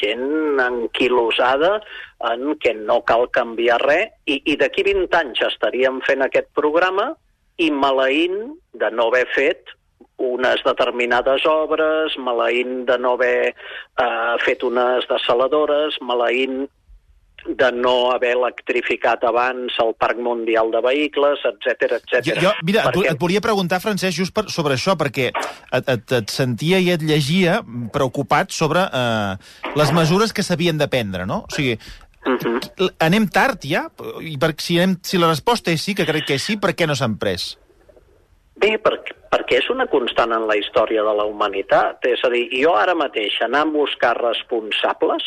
gent 0.00 0.60
anquilosada 0.64 1.78
en 2.32 2.54
què 2.62 2.74
no 2.78 3.00
cal 3.08 3.28
canviar 3.34 3.80
res. 3.84 4.14
I, 4.26 4.40
i 4.52 4.58
d'aquí 4.60 4.84
20 4.86 5.20
anys 5.22 5.42
estaríem 5.50 6.00
fent 6.06 6.24
aquest 6.24 6.50
programa 6.56 7.12
i 7.58 7.70
maleint 7.74 8.54
de 8.78 8.90
no 8.94 9.08
haver 9.10 9.26
fet 9.34 9.74
unes 10.18 10.62
determinades 10.66 11.44
obres, 11.46 12.16
maleint 12.18 12.82
de 12.88 12.96
no 12.98 13.14
haver 13.14 13.54
eh, 13.54 14.34
fet 14.42 14.64
unes 14.66 15.06
desaladores, 15.10 15.98
maleint 16.02 16.66
de 17.46 17.68
no 17.72 18.10
haver 18.12 18.32
electrificat 18.36 19.22
abans 19.24 19.76
el 19.84 19.94
Parc 19.94 20.18
Mundial 20.18 20.70
de 20.74 20.80
Vehicles, 20.84 21.40
etc 21.48 21.92
etc. 22.00 22.24
Jo, 22.26 22.34
jo, 22.42 22.50
mira, 22.66 22.82
et, 22.90 22.98
et 23.12 23.18
volia 23.20 23.40
preguntar, 23.40 23.78
Francesc, 23.80 24.16
just 24.18 24.34
per, 24.34 24.46
sobre 24.50 24.74
això, 24.74 24.96
perquè 25.00 25.30
et, 25.30 25.88
et, 25.94 26.12
et 26.18 26.28
sentia 26.34 26.78
i 26.82 26.90
et 26.90 27.02
llegia 27.02 27.60
preocupat 27.94 28.50
sobre 28.52 28.82
eh, 28.84 29.72
les 29.78 29.92
mesures 29.96 30.32
que 30.34 30.42
s'havien 30.44 30.76
de 30.78 30.88
prendre, 30.92 31.26
no? 31.26 31.44
O 31.48 31.54
sigui, 31.54 31.78
Mhm. 32.28 32.58
l- 32.82 32.90
anem 33.00 33.28
tard 33.30 33.62
ja? 33.64 33.84
I 34.20 34.34
per, 34.42 34.50
si, 34.60 34.74
anem, 34.76 34.98
si 35.06 35.16
la 35.16 35.28
resposta 35.30 35.70
és 35.70 35.80
sí, 35.80 35.94
que 35.94 36.04
crec 36.04 36.26
que 36.26 36.34
és 36.36 36.42
sí, 36.44 36.56
per 36.60 36.74
què 36.76 36.84
no 36.86 36.96
s'han 36.98 37.14
pres? 37.16 37.52
Bé, 38.58 38.74
perquè, 38.82 39.14
perquè 39.30 39.60
és 39.62 39.68
una 39.70 39.86
constant 39.86 40.34
en 40.34 40.44
la 40.50 40.56
història 40.58 41.04
de 41.06 41.14
la 41.14 41.24
humanitat. 41.24 42.04
És 42.10 42.20
a 42.26 42.28
dir, 42.34 42.48
jo 42.58 42.74
ara 42.76 42.96
mateix 42.98 43.38
anar 43.46 43.62
a 43.62 43.70
buscar 43.70 44.16
responsables 44.18 45.22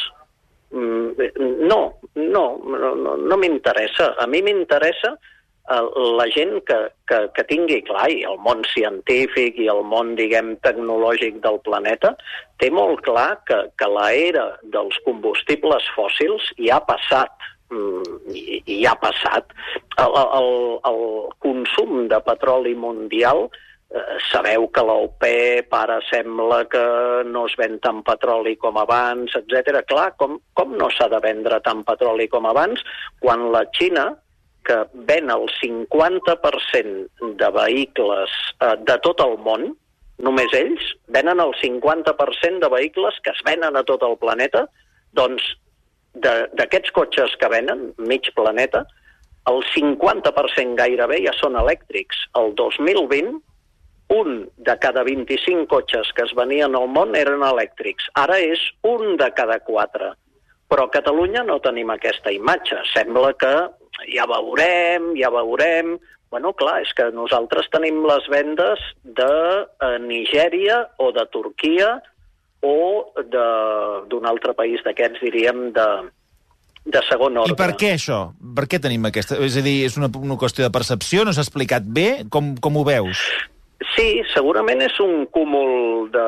no, 0.71 1.81
no, 2.15 2.45
no, 2.63 2.95
no, 2.95 3.15
no 3.17 3.37
m'interessa. 3.37 4.15
A 4.19 4.27
mi 4.27 4.41
m'interessa 4.41 5.13
eh, 5.13 5.81
la 6.17 6.27
gent 6.31 6.59
que, 6.65 6.77
que, 7.07 7.19
que 7.35 7.45
tingui 7.49 7.81
clar, 7.87 8.07
i 8.11 8.23
el 8.27 8.39
món 8.45 8.63
científic 8.71 9.59
i 9.59 9.69
el 9.71 9.83
món, 9.87 10.15
diguem, 10.19 10.55
tecnològic 10.65 11.41
del 11.43 11.59
planeta, 11.67 12.15
té 12.61 12.71
molt 12.71 13.03
clar 13.07 13.35
que, 13.49 13.63
que 13.77 13.89
l'era 13.91 14.47
dels 14.75 14.99
combustibles 15.07 15.87
fòssils 15.95 16.51
ja 16.59 16.79
ha 16.79 16.85
passat 16.87 17.49
mm, 17.73 18.21
i, 18.35 18.61
i 18.79 18.79
ha 18.87 18.95
passat. 19.01 19.51
El, 19.99 20.15
el, 20.39 20.53
el 20.87 21.03
consum 21.43 22.07
de 22.11 22.21
petroli 22.25 22.75
mundial 22.75 23.49
sabeu 24.31 24.69
que 24.71 24.83
l'OPEP 24.87 25.73
ara 25.75 25.99
sembla 26.07 26.63
que 26.71 26.83
no 27.27 27.45
es 27.49 27.55
ven 27.59 27.77
tant 27.83 28.01
petroli 28.07 28.55
com 28.59 28.77
abans, 28.79 29.33
etc. 29.35 29.81
Clar, 29.87 30.13
com, 30.19 30.37
com 30.55 30.75
no 30.79 30.89
s'ha 30.93 31.09
de 31.11 31.19
vendre 31.23 31.59
tant 31.65 31.83
petroli 31.87 32.29
com 32.31 32.47
abans 32.47 32.83
quan 33.19 33.49
la 33.51 33.65
Xina, 33.75 34.07
que 34.63 34.77
ven 35.09 35.31
el 35.33 35.47
50% 35.57 37.35
de 37.41 37.49
vehicles 37.57 38.37
eh, 38.61 38.75
de 38.87 38.97
tot 39.03 39.23
el 39.25 39.35
món, 39.43 39.71
només 40.21 40.53
ells, 40.55 40.93
venen 41.09 41.41
el 41.43 41.53
50% 41.59 42.61
de 42.61 42.69
vehicles 42.69 43.19
que 43.25 43.33
es 43.33 43.43
venen 43.47 43.75
a 43.75 43.83
tot 43.83 44.05
el 44.07 44.15
planeta, 44.21 44.67
doncs 45.17 45.43
d'aquests 46.13 46.91
cotxes 46.95 47.35
que 47.39 47.49
venen, 47.51 47.89
mig 47.97 48.27
planeta, 48.35 48.85
el 49.49 49.63
50% 49.73 50.77
gairebé 50.77 51.23
ja 51.25 51.33
són 51.39 51.55
elèctrics. 51.57 52.27
El 52.37 52.53
2020, 52.59 53.39
un 54.11 54.43
de 54.59 54.75
cada 54.83 55.03
25 55.07 55.67
cotxes 55.71 56.09
que 56.15 56.25
es 56.27 56.33
venien 56.35 56.75
al 56.75 56.89
món 56.91 57.15
eren 57.15 57.43
elèctrics. 57.47 58.09
Ara 58.19 58.39
és 58.43 58.59
un 58.83 59.15
de 59.19 59.29
cada 59.37 59.59
quatre. 59.63 60.11
Però 60.71 60.85
a 60.87 60.91
Catalunya 60.91 61.43
no 61.47 61.59
tenim 61.63 61.89
aquesta 61.91 62.31
imatge. 62.31 62.77
Sembla 62.93 63.33
que 63.39 63.53
ja 64.13 64.27
veurem, 64.29 65.13
ja 65.19 65.31
veurem... 65.33 65.97
Bueno, 66.31 66.53
clar, 66.55 66.77
és 66.79 66.93
que 66.95 67.09
nosaltres 67.11 67.65
tenim 67.73 68.05
les 68.07 68.23
vendes 68.31 68.79
de 69.03 69.25
eh, 69.27 69.97
Nigèria 69.99 70.77
o 71.03 71.09
de 71.11 71.25
Turquia 71.27 71.97
o 72.63 72.75
de- 73.19 74.05
d'un 74.07 74.27
altre 74.29 74.53
país 74.55 74.79
d'aquests, 74.85 75.19
diríem, 75.19 75.73
de, 75.75 75.87
de 76.87 77.01
segon 77.09 77.35
ordre. 77.41 77.51
I 77.51 77.59
per 77.59 77.73
què 77.75 77.89
això? 77.97 78.21
Per 78.55 78.63
què 78.71 78.79
tenim 78.79 79.09
aquesta... 79.09 79.35
És 79.43 79.57
a 79.59 79.65
dir, 79.65 79.81
és 79.89 79.97
una, 79.99 80.07
una 80.21 80.39
qüestió 80.39 80.63
de 80.63 80.71
percepció? 80.71 81.25
No 81.27 81.33
s'ha 81.35 81.43
explicat 81.43 81.83
bé? 81.83 82.23
Com, 82.31 82.53
com 82.63 82.79
ho 82.79 82.85
veus? 82.87 83.25
Sí, 83.95 84.21
segurament 84.33 84.81
és 84.85 84.97
un 85.01 85.25
cúmul 85.33 86.09
de 86.13 86.27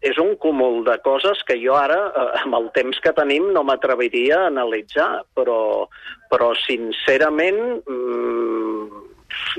és 0.00 0.16
un 0.16 0.32
cúmul 0.40 0.80
de 0.86 0.96
coses 1.04 1.42
que 1.44 1.58
jo 1.60 1.74
ara, 1.76 1.98
eh, 2.08 2.40
amb 2.40 2.56
el 2.56 2.70
temps 2.72 3.00
que 3.04 3.12
tenim, 3.12 3.50
no 3.52 3.62
m'atreviria 3.68 4.38
a 4.38 4.46
analitzar, 4.48 5.10
però, 5.36 5.86
però 6.32 6.54
sincerament, 6.56 7.60
mm, 7.84 9.02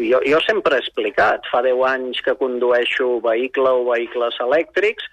jo, 0.09 0.21
jo 0.25 0.39
sempre 0.47 0.75
he 0.75 0.81
explicat, 0.81 1.45
fa 1.51 1.61
10 1.61 1.85
anys 1.85 2.21
que 2.25 2.35
condueixo 2.39 3.19
vehicle 3.21 3.69
o 3.69 3.85
vehicles 3.91 4.39
elèctrics, 4.41 5.05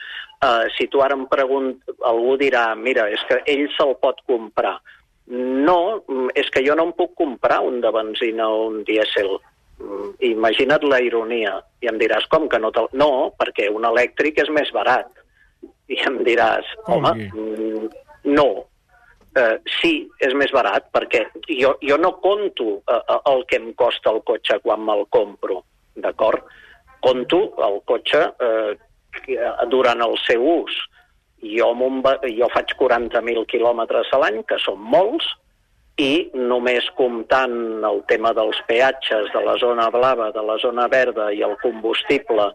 eh, 0.42 0.66
si 0.78 0.88
tu 0.88 1.02
ara 1.04 1.14
em 1.14 1.26
pregunt, 1.28 1.76
algú 2.00 2.38
dirà, 2.40 2.74
mira, 2.74 3.10
és 3.10 3.20
que 3.28 3.42
ell 3.44 3.68
se'l 3.76 3.98
pot 4.00 4.24
comprar. 4.26 4.78
No, 5.28 6.04
mm, 6.08 6.30
és 6.34 6.48
que 6.48 6.64
jo 6.64 6.74
no 6.74 6.88
em 6.88 6.92
puc 6.96 7.14
comprar 7.14 7.60
un 7.60 7.82
de 7.82 7.90
benzina 7.92 8.48
o 8.48 8.68
un 8.68 8.82
dièsel. 8.84 9.36
Imagina't 10.28 10.84
la 10.88 10.98
ironia. 11.04 11.58
I 11.82 11.90
em 11.90 11.98
diràs, 12.00 12.26
com 12.32 12.48
que 12.50 12.58
no 12.58 12.72
te'l... 12.74 12.88
No, 12.98 13.30
perquè 13.38 13.68
un 13.70 13.86
elèctric 13.88 14.40
és 14.42 14.50
més 14.54 14.72
barat. 14.74 15.10
I 15.88 16.00
em 16.08 16.18
diràs, 16.26 16.66
home, 16.90 17.14
mm, 17.28 17.86
no. 18.34 18.48
Uh, 19.38 19.54
sí, 19.78 19.92
és 20.24 20.32
més 20.34 20.50
barat, 20.50 20.88
perquè 20.90 21.22
jo, 21.46 21.74
jo 21.84 21.98
no 22.00 22.14
conto 22.24 22.80
uh, 22.80 23.18
el 23.30 23.44
que 23.46 23.60
em 23.60 23.68
costa 23.78 24.10
el 24.10 24.22
cotxe 24.26 24.56
quan 24.64 24.82
me'l 24.82 25.04
compro, 25.14 25.60
d'acord? 26.00 26.42
Conto 27.04 27.42
el 27.62 27.78
cotxe 27.86 28.24
uh, 28.34 28.72
durant 29.70 30.02
el 30.02 30.16
seu 30.24 30.42
ús. 30.42 30.80
Jo, 31.44 31.68
jo 32.34 32.48
faig 32.50 32.74
40.000 32.80 33.44
quilòmetres 33.52 34.10
a 34.10 34.18
l'any, 34.24 34.40
que 34.48 34.58
són 34.64 34.80
molts, 34.82 35.28
i 35.98 36.30
només 36.34 36.86
comptant 36.98 37.84
el 37.84 38.00
tema 38.10 38.30
dels 38.36 38.60
peatges 38.68 39.32
de 39.34 39.42
la 39.42 39.56
zona 39.58 39.88
blava, 39.90 40.30
de 40.34 40.44
la 40.46 40.54
zona 40.62 40.86
verda 40.90 41.32
i 41.34 41.42
el 41.42 41.56
combustible 41.62 42.52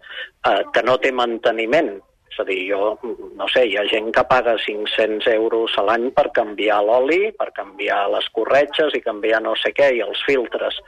eh, 0.48 0.62
que 0.74 0.84
no 0.88 0.96
té 1.04 1.12
manteniment, 1.12 1.98
és 2.34 2.40
a 2.40 2.46
dir, 2.48 2.62
jo, 2.72 2.94
no 3.38 3.48
sé, 3.52 3.66
hi 3.68 3.76
ha 3.78 3.84
gent 3.92 4.10
que 4.16 4.24
paga 4.30 4.56
500 4.58 5.28
euros 5.36 5.76
a 5.78 5.84
l'any 5.86 6.08
per 6.16 6.32
canviar 6.34 6.80
l'oli, 6.82 7.28
per 7.38 7.52
canviar 7.54 8.08
les 8.16 8.30
corretges 8.34 8.96
i 8.98 9.04
canviar 9.06 9.44
no 9.46 9.54
sé 9.60 9.74
què, 9.78 9.92
i 9.98 10.02
els 10.08 10.24
filtres. 10.26 10.80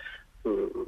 Mm, 0.47 0.87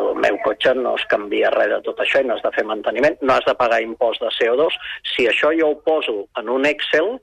El 0.00 0.20
meu 0.20 0.36
cotxe 0.44 0.74
no 0.76 0.92
es 0.98 1.04
canvia 1.08 1.50
res 1.54 1.70
de 1.72 1.80
tot 1.86 1.98
això 2.02 2.20
i 2.20 2.26
no 2.26 2.34
has 2.34 2.44
de 2.44 2.52
fer 2.52 2.64
manteniment, 2.66 3.16
no 3.22 3.34
has 3.34 3.46
de 3.46 3.54
pagar 3.56 3.80
impost 3.82 4.20
de 4.24 4.30
CO2. 4.36 4.76
Si 5.14 5.26
això 5.28 5.50
jo 5.56 5.72
ho 5.72 5.78
poso 5.86 6.26
en 6.40 6.48
un 6.52 6.66
Excel, 6.68 7.14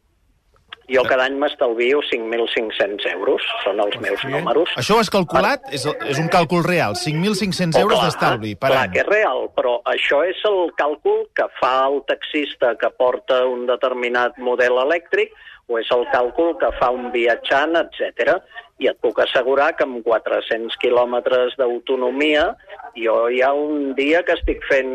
jo 0.88 1.04
cada 1.08 1.26
any 1.28 1.36
m'estalvio 1.40 2.00
5.500 2.10 3.08
euros, 3.12 3.44
són 3.64 3.82
els 3.84 3.98
meus 4.04 4.24
números. 4.28 4.72
Això 4.80 4.96
ho 4.96 5.02
has 5.04 5.12
calculat? 5.12 5.68
És, 5.76 5.84
és 6.08 6.22
un 6.22 6.30
càlcul 6.32 6.64
real. 6.68 6.96
5.500 7.00 7.82
euros 7.82 8.04
d'estalvi 8.06 8.56
per 8.56 8.72
clar 8.72 8.86
any. 8.86 8.96
que 8.96 9.04
és 9.04 9.10
real, 9.10 9.50
però 9.58 9.78
això 9.92 10.24
és 10.28 10.40
el 10.48 10.72
càlcul 10.80 11.26
que 11.36 11.50
fa 11.60 11.74
el 11.90 12.02
taxista 12.08 12.76
que 12.80 12.92
porta 12.96 13.44
un 13.50 13.68
determinat 13.68 14.40
model 14.40 14.80
elèctric 14.86 15.36
o 15.68 15.80
és 15.82 15.90
el 15.92 16.06
càlcul 16.14 16.56
que 16.62 16.70
fa 16.80 16.90
un 16.96 17.10
viatjant, 17.12 17.76
etc. 17.76 18.38
I 18.80 18.88
et 18.92 19.00
puc 19.04 19.20
assegurar 19.20 19.74
que 19.76 19.84
amb 19.84 20.00
400 20.06 20.78
quilòmetres 20.80 21.58
d'autonomia 21.60 22.54
jo 22.96 23.18
hi 23.30 23.42
ha 23.44 23.52
un 23.54 23.92
dia 23.98 24.24
que 24.24 24.38
estic 24.38 24.64
fent 24.70 24.94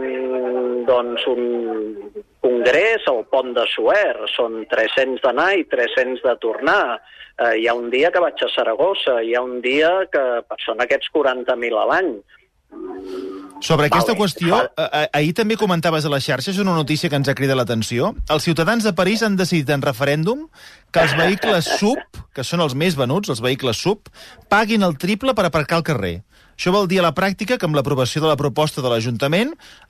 doncs, 0.88 1.26
un 1.28 2.11
congrés 2.62 3.02
al 3.08 3.24
pont 3.26 3.54
de 3.56 3.64
Suer. 3.74 4.14
Són 4.36 4.62
300 4.70 5.22
d'anar 5.24 5.52
i 5.58 5.66
300 5.66 6.22
de 6.22 6.36
tornar. 6.40 7.00
Eh, 7.38 7.58
hi 7.62 7.66
ha 7.66 7.74
un 7.74 7.90
dia 7.90 8.12
que 8.12 8.22
vaig 8.22 8.38
a 8.38 8.50
Saragossa, 8.52 9.20
hi 9.22 9.34
ha 9.34 9.42
un 9.42 9.60
dia 9.64 9.90
que 10.12 10.22
són 10.64 10.80
aquests 10.84 11.10
40.000 11.12 11.80
a 11.80 11.88
l'any. 11.90 12.14
Sobre 13.62 13.86
aquesta 13.86 14.14
Vale. 14.14 14.18
qüestió, 14.18 14.58
ahir 15.12 15.34
també 15.36 15.58
comentaves 15.60 16.06
a 16.06 16.10
les 16.10 16.24
xarxes 16.24 16.58
una 16.58 16.74
notícia 16.74 17.10
que 17.10 17.18
ens 17.20 17.28
ha 17.28 17.34
cridat 17.34 17.58
l'atenció. 17.58 18.14
Els 18.32 18.46
ciutadans 18.48 18.82
de 18.82 18.94
París 18.96 19.22
han 19.22 19.36
decidit 19.36 19.70
en 19.70 19.82
referèndum 19.82 20.48
que 20.90 21.02
els 21.02 21.14
vehicles 21.18 21.68
sub, 21.78 22.00
que 22.34 22.44
són 22.44 22.64
els 22.64 22.74
més 22.74 22.96
venuts, 22.96 23.28
els 23.28 23.42
vehicles 23.44 23.76
sub, 23.76 24.08
paguin 24.48 24.82
el 24.82 24.96
triple 24.98 25.34
per 25.34 25.46
aparcar 25.46 25.78
al 25.78 25.86
carrer. 25.86 26.22
Això 26.62 26.70
vol 26.70 26.84
dir 26.86 27.00
a 27.00 27.02
la 27.02 27.10
pràctica 27.10 27.56
que 27.58 27.66
amb 27.66 27.74
l'aprovació 27.74 28.20
de 28.22 28.28
la 28.30 28.36
proposta 28.38 28.78
de 28.84 28.86
l'Ajuntament, 28.86 29.48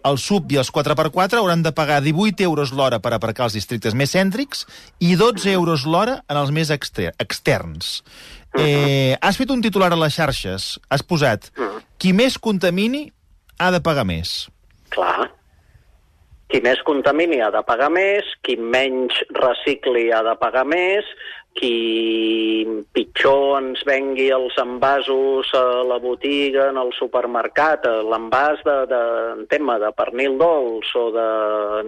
el 0.09 0.15
sub 0.17 0.55
i 0.55 0.57
els 0.57 0.71
4x4 0.73 1.37
hauran 1.37 1.61
de 1.61 1.69
pagar 1.77 1.99
18 2.01 2.47
euros 2.47 2.71
l'hora 2.73 2.97
per 3.05 3.11
aparcar 3.13 3.45
als 3.45 3.59
districtes 3.59 3.93
més 3.93 4.15
cèntrics 4.17 4.63
i 5.05 5.11
12 5.21 5.53
euros 5.53 5.85
l'hora 5.85 6.15
en 6.33 6.41
els 6.41 6.49
més 6.49 6.73
exter 6.73 7.11
externs. 7.21 7.91
Eh, 8.57 9.19
has 9.21 9.37
fet 9.37 9.53
un 9.53 9.61
titular 9.61 9.91
a 9.93 10.01
les 10.01 10.17
xarxes, 10.17 10.71
has 10.89 11.05
posat 11.05 11.51
qui 12.01 12.15
més 12.17 12.41
contamini 12.41 13.05
ha 13.61 13.69
de 13.69 13.85
pagar 13.85 14.09
més. 14.09 14.49
Clar. 14.97 15.29
Qui 16.49 16.65
més 16.65 16.81
contamini 16.89 17.45
ha 17.45 17.53
de 17.53 17.61
pagar 17.69 17.93
més, 17.93 18.25
qui 18.49 18.57
menys 18.57 19.21
recicli 19.37 20.09
ha 20.09 20.25
de 20.25 20.39
pagar 20.41 20.65
més, 20.65 21.05
qui 21.59 22.65
pitjor 22.97 23.59
ens 23.59 23.83
vengui 23.89 24.29
els 24.35 24.57
envasos 24.61 25.51
a 25.57 25.63
la 25.89 25.99
botiga, 26.03 26.69
en 26.73 26.81
el 26.81 26.93
supermercat, 26.97 27.87
l'envàs 28.09 28.63
de, 28.67 28.77
de 28.91 29.01
en 29.35 29.45
tema 29.53 29.79
de 29.83 29.93
pernil 29.97 30.39
dolç 30.41 30.95
o 30.99 31.07
de 31.15 31.29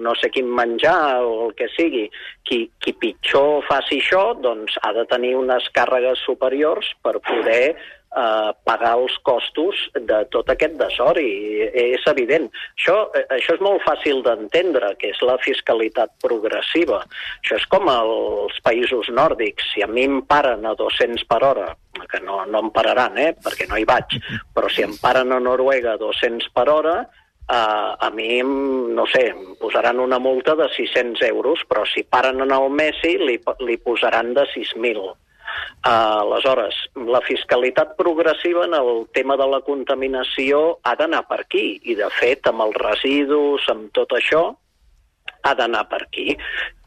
no 0.05 0.14
sé 0.20 0.31
quin 0.35 0.50
menjar 0.61 1.24
o 1.24 1.48
el 1.48 1.57
que 1.59 1.70
sigui, 1.74 2.07
qui, 2.44 2.64
qui 2.85 2.94
pitjor 3.00 3.64
faci 3.68 4.00
això, 4.03 4.24
doncs 4.44 4.79
ha 4.83 4.94
de 4.96 5.07
tenir 5.11 5.35
unes 5.40 5.68
càrregues 5.77 6.24
superiors 6.29 6.92
per 7.03 7.18
poder 7.24 7.77
eh, 8.16 8.50
pagar 8.64 8.94
els 8.98 9.16
costos 9.27 9.81
de 9.94 10.20
tot 10.35 10.50
aquest 10.53 10.77
desori. 10.81 11.29
És 11.85 12.05
evident. 12.11 12.48
Això, 12.79 12.96
eh, 13.14 13.27
això 13.38 13.57
és 13.57 13.64
molt 13.64 13.83
fàcil 13.87 14.22
d'entendre, 14.27 14.94
que 15.00 15.11
és 15.14 15.22
la 15.22 15.37
fiscalitat 15.44 16.14
progressiva. 16.22 17.03
Això 17.42 17.59
és 17.61 17.66
com 17.66 17.88
els 17.88 18.61
països 18.66 19.11
nòrdics. 19.11 19.72
Si 19.74 19.83
a 19.83 19.90
mi 19.90 20.05
em 20.05 20.22
paren 20.22 20.66
a 20.66 20.74
200 20.79 21.27
per 21.29 21.42
hora, 21.44 21.74
que 22.11 22.20
no, 22.20 22.44
no 22.46 22.64
em 22.66 22.70
pararan, 22.70 23.18
eh, 23.18 23.35
perquè 23.35 23.68
no 23.68 23.79
hi 23.79 23.85
vaig, 23.88 24.18
però 24.55 24.70
si 24.70 24.83
em 24.83 24.96
paren 25.00 25.33
a 25.33 25.40
Noruega 25.40 25.94
a 25.94 26.00
200 26.00 26.50
per 26.55 26.68
hora, 26.68 26.96
Uh, 27.44 27.92
a 28.00 28.09
mi, 28.09 28.40
no 28.40 29.05
sé, 29.05 29.27
em 29.35 29.50
posaran 29.61 29.98
una 30.00 30.16
multa 30.18 30.55
de 30.57 30.64
600 30.72 31.20
euros, 31.29 31.61
però 31.68 31.83
si 31.85 32.00
paren 32.03 32.40
en 32.40 32.55
el 32.57 32.70
Messi 32.72 33.18
li, 33.20 33.37
li 33.61 33.77
posaran 33.77 34.33
de 34.33 34.46
6.000. 34.55 35.12
Aleshores, 35.85 36.77
la 36.97 37.21
fiscalitat 37.27 37.97
progressiva 37.99 38.64
en 38.64 38.75
el 38.75 39.07
tema 39.12 39.37
de 39.37 39.47
la 39.47 39.61
contaminació 39.67 40.79
ha 40.83 40.95
d'anar 40.97 41.25
per 41.29 41.43
aquí, 41.45 41.67
i 41.85 41.97
de 41.99 42.11
fet, 42.19 42.47
amb 42.49 42.64
els 42.67 42.79
residus, 42.81 43.67
amb 43.73 43.90
tot 43.97 44.17
això, 44.17 44.47
ha 45.45 45.53
d'anar 45.55 45.85
per 45.90 46.01
aquí. 46.03 46.33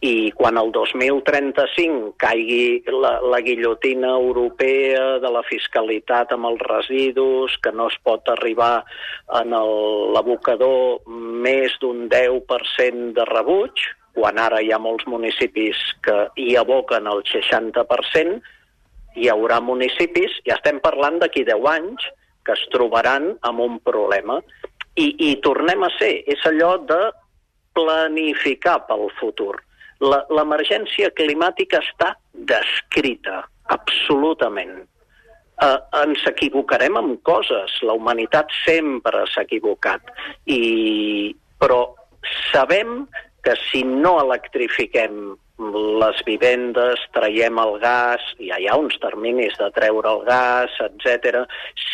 I 0.02 0.32
quan 0.38 0.58
el 0.58 0.72
2035 0.74 2.16
caigui 2.22 2.82
la, 2.94 3.18
la 3.22 3.42
guillotina 3.46 4.16
europea 4.18 5.18
de 5.22 5.32
la 5.34 5.44
fiscalitat 5.46 6.34
amb 6.34 6.50
els 6.52 6.64
residus, 6.70 7.58
que 7.62 7.74
no 7.74 7.88
es 7.92 7.98
pot 8.06 8.30
arribar 8.34 8.82
en 9.42 9.54
l'abocador 9.54 11.06
més 11.46 11.78
d'un 11.82 12.08
10% 12.10 13.14
de 13.18 13.30
rebuig, 13.30 13.88
quan 14.18 14.40
ara 14.42 14.64
hi 14.66 14.72
ha 14.74 14.82
molts 14.82 15.06
municipis 15.06 15.78
que 16.06 16.18
hi 16.42 16.56
aboquen 16.58 17.10
el 17.10 17.22
60%, 17.30 18.40
hi 19.18 19.30
haurà 19.34 19.60
municipis, 19.64 20.40
ja 20.48 20.58
estem 20.58 20.80
parlant 20.84 21.20
d'aquí 21.22 21.44
10 21.48 21.70
anys, 21.74 22.08
que 22.46 22.56
es 22.56 22.64
trobaran 22.74 23.34
amb 23.48 23.64
un 23.66 23.80
problema. 23.84 24.40
I, 24.98 25.12
I 25.30 25.32
tornem 25.46 25.84
a 25.86 25.92
ser, 25.98 26.14
és 26.30 26.44
allò 26.50 26.78
de 26.90 27.00
planificar 27.78 28.80
pel 28.88 29.10
futur. 29.20 29.56
L'emergència 30.02 31.10
climàtica 31.18 31.82
està 31.84 32.14
descrita, 32.50 33.42
absolutament. 33.74 34.80
Uh, 35.58 35.80
ens 36.04 36.22
equivocarem 36.30 37.00
amb 37.00 37.18
coses, 37.26 37.80
la 37.82 37.96
humanitat 37.98 38.52
sempre 38.62 39.24
s'ha 39.32 39.42
equivocat, 39.48 40.12
I, 40.46 41.34
però 41.58 41.82
sabem 42.52 43.08
que 43.46 43.56
si 43.66 43.82
no 43.88 44.20
electrifiquem 44.22 45.34
les 45.58 46.20
vivendes, 46.26 47.02
traiem 47.16 47.58
el 47.58 47.80
gas, 47.82 48.22
ja 48.38 48.60
hi 48.62 48.68
ha 48.70 48.78
uns 48.78 48.98
terminis 49.02 49.56
de 49.58 49.70
treure 49.74 50.12
el 50.12 50.24
gas, 50.28 50.74
etc. 50.86 51.46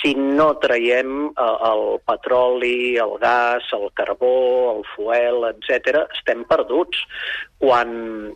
Si 0.02 0.14
no 0.16 0.50
traiem 0.60 1.30
eh, 1.32 1.50
el 1.72 1.84
petroli, 2.04 2.98
el 3.00 3.18
gas, 3.22 3.68
el 3.72 3.90
carbó, 3.96 4.78
el 4.78 4.84
fuel, 4.96 5.48
etc., 5.54 6.04
estem 6.18 6.44
perduts. 6.50 7.06
Quan, 7.64 8.34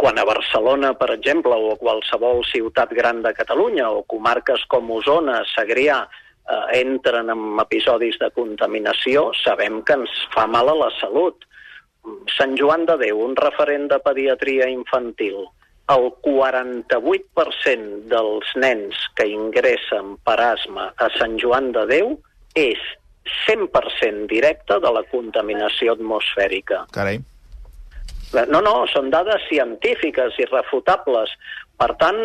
quan 0.00 0.18
a 0.18 0.24
Barcelona, 0.24 0.94
per 0.96 1.10
exemple, 1.12 1.52
o 1.52 1.74
a 1.74 1.80
qualsevol 1.80 2.40
ciutat 2.48 2.94
gran 2.96 3.20
de 3.26 3.34
Catalunya, 3.36 3.90
o 3.90 4.06
comarques 4.08 4.64
com 4.72 4.88
Osona, 4.96 5.42
Segrià, 5.52 6.06
eh, 6.48 6.62
entren 6.80 7.28
en 7.28 7.60
episodis 7.60 8.16
de 8.24 8.32
contaminació, 8.32 9.28
sabem 9.44 9.82
que 9.84 10.00
ens 10.00 10.16
fa 10.32 10.48
mal 10.48 10.72
a 10.72 10.80
la 10.86 10.90
salut. 10.96 11.44
Sant 12.36 12.56
Joan 12.58 12.86
de 12.88 12.96
Déu, 13.00 13.20
un 13.24 13.36
referent 13.38 13.88
de 13.90 13.98
pediatria 14.02 14.68
infantil, 14.70 15.46
el 15.92 16.08
48% 16.26 18.08
dels 18.10 18.52
nens 18.58 18.98
que 19.18 19.26
ingressen 19.30 20.16
per 20.26 20.38
asma 20.42 20.90
a 20.98 21.08
Sant 21.18 21.36
Joan 21.42 21.70
de 21.76 21.84
Déu 21.90 22.16
és 22.58 22.82
100% 23.46 24.26
directe 24.30 24.78
de 24.82 24.90
la 24.94 25.02
contaminació 25.10 25.94
atmosfèrica. 25.96 26.84
Carai. 26.94 27.18
No, 28.50 28.60
no, 28.60 28.74
són 28.90 29.10
dades 29.14 29.44
científiques, 29.48 30.34
irrefutables. 30.42 31.30
Per 31.76 31.90
tant, 32.00 32.22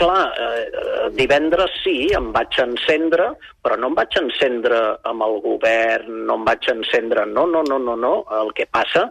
clar, 0.00 0.20
eh, 0.40 1.08
divendres 1.16 1.72
sí, 1.82 1.96
em 2.16 2.30
vaig 2.32 2.56
encendre, 2.62 3.32
però 3.64 3.76
no 3.76 3.90
em 3.92 3.96
vaig 3.98 4.16
encendre 4.22 4.78
amb 5.04 5.24
el 5.26 5.40
govern, 5.44 6.22
no 6.28 6.38
em 6.40 6.46
vaig 6.48 6.70
encendre... 6.72 7.26
No, 7.28 7.44
no, 7.50 7.60
no, 7.68 7.76
no, 7.78 7.96
no. 8.00 8.14
El 8.38 8.54
que 8.56 8.64
passa, 8.72 9.10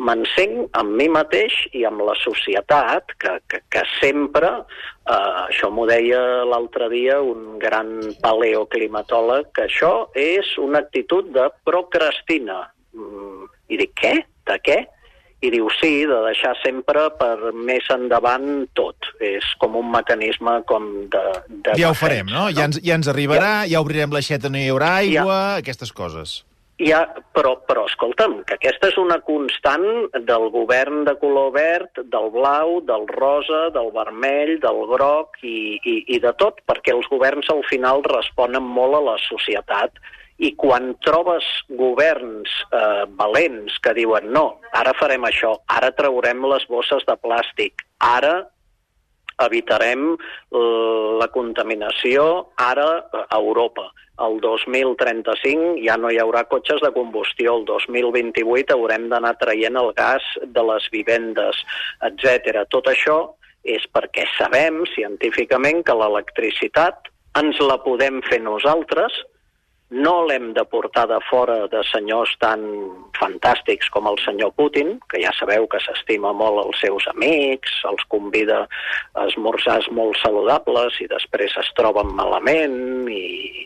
m'encenc 0.00 0.76
amb 0.80 0.92
mi 1.00 1.08
mateix 1.12 1.56
i 1.76 1.84
amb 1.88 2.04
la 2.04 2.14
societat, 2.20 3.16
que, 3.22 3.34
que, 3.48 3.62
que 3.72 3.84
sempre, 3.96 4.50
eh, 5.08 5.32
això 5.46 5.72
m'ho 5.72 5.86
deia 5.88 6.20
l'altre 6.48 6.90
dia 6.92 7.18
un 7.24 7.58
gran 7.62 7.96
paleoclimatòleg, 8.24 9.50
que 9.56 9.66
això 9.68 9.92
és 10.18 10.52
una 10.60 10.84
actitud 10.84 11.32
de 11.36 11.48
procrastina. 11.68 12.60
Mm, 12.92 13.48
I 13.72 13.82
dic, 13.84 13.96
què? 14.00 14.14
De 14.48 14.60
què? 14.64 14.78
I 15.38 15.52
diu, 15.54 15.68
sí, 15.78 16.02
de 16.10 16.16
deixar 16.24 16.56
sempre 16.64 17.04
per 17.14 17.52
més 17.54 17.86
endavant 17.94 18.66
tot. 18.74 19.12
És 19.22 19.46
com 19.62 19.76
un 19.78 19.86
mecanisme 19.92 20.56
com 20.66 20.88
de... 21.12 21.24
de 21.62 21.78
Ja 21.78 21.92
ho 21.92 21.98
farem, 21.98 22.26
no? 22.26 22.48
Ja 22.50 22.66
ens, 22.66 22.80
ja 22.82 22.98
ens 22.98 23.10
arribarà, 23.12 23.62
ja 23.70 23.82
obrirem 23.84 24.14
l'aixeta, 24.14 24.50
no 24.50 24.58
hi 24.58 24.66
haurà 24.72 24.96
aigua, 25.04 25.38
aquestes 25.62 25.94
coses. 25.94 26.40
Ja, 26.78 27.00
però, 27.34 27.56
però 27.66 27.88
escolta'm, 27.88 28.36
que 28.46 28.54
aquesta 28.54 28.92
és 28.92 28.98
una 29.02 29.16
constant 29.26 29.86
del 30.28 30.44
govern 30.54 31.02
de 31.08 31.16
color 31.18 31.50
verd, 31.56 31.98
del 32.12 32.28
blau, 32.30 32.76
del 32.86 33.08
rosa, 33.10 33.64
del 33.74 33.90
vermell, 33.96 34.54
del 34.62 34.84
groc 34.92 35.40
i, 35.42 35.80
i, 35.82 35.96
i 36.14 36.20
de 36.22 36.30
tot, 36.38 36.62
perquè 36.70 36.94
els 36.94 37.08
governs 37.10 37.50
al 37.50 37.64
final 37.66 38.06
responen 38.06 38.62
molt 38.62 38.94
a 38.94 39.02
la 39.08 39.16
societat 39.26 39.98
i 40.38 40.52
quan 40.54 40.92
trobes 41.02 41.46
governs 41.78 42.52
eh, 42.70 43.06
valents 43.18 43.78
que 43.82 43.94
diuen 43.96 44.30
no, 44.34 44.60
ara 44.72 44.94
farem 44.98 45.26
això, 45.26 45.56
ara 45.66 45.90
traurem 45.96 46.44
les 46.52 46.66
bosses 46.70 47.02
de 47.08 47.16
plàstic, 47.18 47.82
ara 47.98 48.46
evitarem 49.42 50.12
eh, 50.14 50.58
la 51.18 51.28
contaminació 51.34 52.24
ara 52.62 52.88
eh, 52.98 53.24
a 53.24 53.38
Europa. 53.38 53.88
El 54.26 54.40
2035 54.42 55.78
ja 55.84 55.94
no 55.98 56.10
hi 56.10 56.18
haurà 56.22 56.44
cotxes 56.50 56.82
de 56.82 56.90
combustió, 56.94 57.54
el 57.58 57.66
2028 57.66 58.74
haurem 58.74 59.08
d'anar 59.10 59.36
traient 59.42 59.78
el 59.78 59.92
gas 59.98 60.26
de 60.42 60.64
les 60.70 60.88
vivendes, 60.94 61.62
etc. 62.08 62.64
Tot 62.70 62.90
això 62.90 63.18
és 63.68 63.84
perquè 63.94 64.26
sabem 64.36 64.84
científicament 64.94 65.84
que 65.86 65.98
l'electricitat 65.98 67.10
ens 67.38 67.58
la 67.62 67.78
podem 67.84 68.22
fer 68.26 68.40
nosaltres, 68.42 69.14
no 69.90 70.26
l'hem 70.28 70.52
de 70.52 70.64
portar 70.68 71.06
de 71.08 71.16
fora 71.30 71.62
de 71.72 71.80
senyors 71.88 72.34
tan 72.42 72.60
fantàstics 73.16 73.88
com 73.92 74.06
el 74.10 74.18
senyor 74.20 74.52
Putin, 74.58 74.98
que 75.08 75.20
ja 75.22 75.32
sabeu 75.38 75.64
que 75.70 75.80
s'estima 75.80 76.34
molt 76.36 76.60
els 76.66 76.80
seus 76.82 77.06
amics, 77.14 77.78
els 77.88 78.04
convida 78.12 78.60
a 79.16 79.26
esmorzars 79.26 79.88
molt 79.96 80.18
saludables 80.20 80.98
i 81.00 81.08
després 81.08 81.56
es 81.62 81.70
troben 81.78 82.12
malament 82.18 83.08
i, 83.08 83.22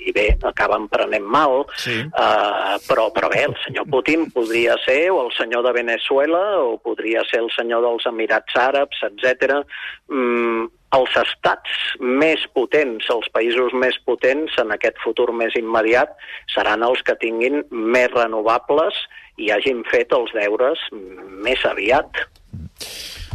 i 0.07 0.15
bé, 0.15 0.29
acaben 0.47 0.87
prenent 0.93 1.27
mal. 1.27 1.65
Sí. 1.83 1.99
Uh, 2.15 2.79
però, 2.87 3.09
però 3.15 3.31
bé, 3.33 3.43
el 3.49 3.57
senyor 3.65 3.89
Putin 3.91 4.29
podria 4.35 4.79
ser 4.87 5.01
o 5.11 5.25
el 5.25 5.33
senyor 5.35 5.67
de 5.67 5.75
Venezuela 5.81 6.45
o 6.63 6.77
podria 6.79 7.27
ser 7.31 7.43
el 7.43 7.51
senyor 7.57 7.83
dels 7.83 8.07
Emirats 8.07 8.63
Àrabs, 8.63 9.03
etc. 9.11 9.59
Mm, 10.07 10.71
els 10.93 11.15
estats 11.17 11.79
més 12.01 12.43
potents, 12.55 13.07
els 13.15 13.29
països 13.33 13.73
més 13.73 13.97
potents 14.05 14.53
en 14.61 14.75
aquest 14.75 15.01
futur 15.05 15.31
més 15.33 15.57
immediat 15.57 16.13
seran 16.53 16.85
els 16.85 17.01
que 17.07 17.17
tinguin 17.21 17.63
més 17.71 18.13
renovables 18.13 18.99
i 19.41 19.49
hagin 19.55 19.83
fet 19.91 20.13
els 20.13 20.33
deures 20.37 20.79
més 21.45 21.65
aviat. 21.65 22.25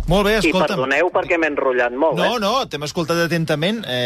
Molt 0.08 0.24
bé, 0.24 0.38
I 0.38 0.40
escolta'm. 0.40 0.78
perdoneu 0.78 1.10
perquè 1.12 1.36
m'he 1.36 1.50
enrotllat 1.52 1.92
molt, 1.92 2.16
No, 2.16 2.38
eh? 2.38 2.40
no, 2.40 2.52
t'hem 2.72 2.86
escoltat 2.88 3.18
atentament. 3.26 3.82
Eh, 3.84 3.98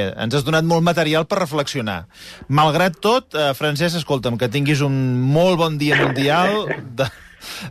eh, 0.00 0.06
ens 0.24 0.34
has 0.34 0.42
donat 0.42 0.64
molt 0.66 0.82
material 0.82 1.28
per 1.30 1.38
reflexionar. 1.44 2.06
Malgrat 2.48 2.96
tot, 2.98 3.36
eh, 3.38 3.52
Francesc, 3.54 4.00
escolta'm, 4.00 4.36
que 4.40 4.48
tinguis 4.50 4.82
un 4.82 4.96
molt 5.30 5.60
bon 5.60 5.78
dia 5.78 5.94
mundial 6.00 6.64
de, 6.82 7.06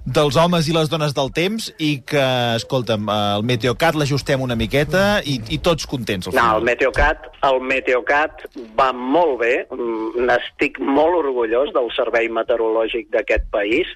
dels 0.06 0.38
homes 0.40 0.68
i 0.70 0.76
les 0.76 0.90
dones 0.92 1.16
del 1.16 1.32
temps 1.36 1.70
i 1.78 1.92
que, 2.08 2.26
escolta'm, 2.60 3.08
eh, 3.10 3.20
el 3.38 3.46
Meteocat 3.48 3.98
l'ajustem 4.00 4.42
una 4.42 4.58
miqueta 4.60 5.22
i, 5.26 5.40
i 5.56 5.60
tots 5.64 5.88
contents. 5.90 6.30
Al 6.30 6.38
No, 6.38 6.48
el 6.58 6.68
Meteocat, 6.68 7.30
el 7.48 7.62
Meteocat 7.62 8.46
va 8.80 8.92
molt 8.94 9.40
bé. 9.44 9.56
Mm, 9.72 10.28
N'estic 10.30 10.80
molt 10.80 11.20
orgullós 11.24 11.74
del 11.76 11.90
servei 11.96 12.30
meteorològic 12.32 13.10
d'aquest 13.14 13.50
país, 13.54 13.90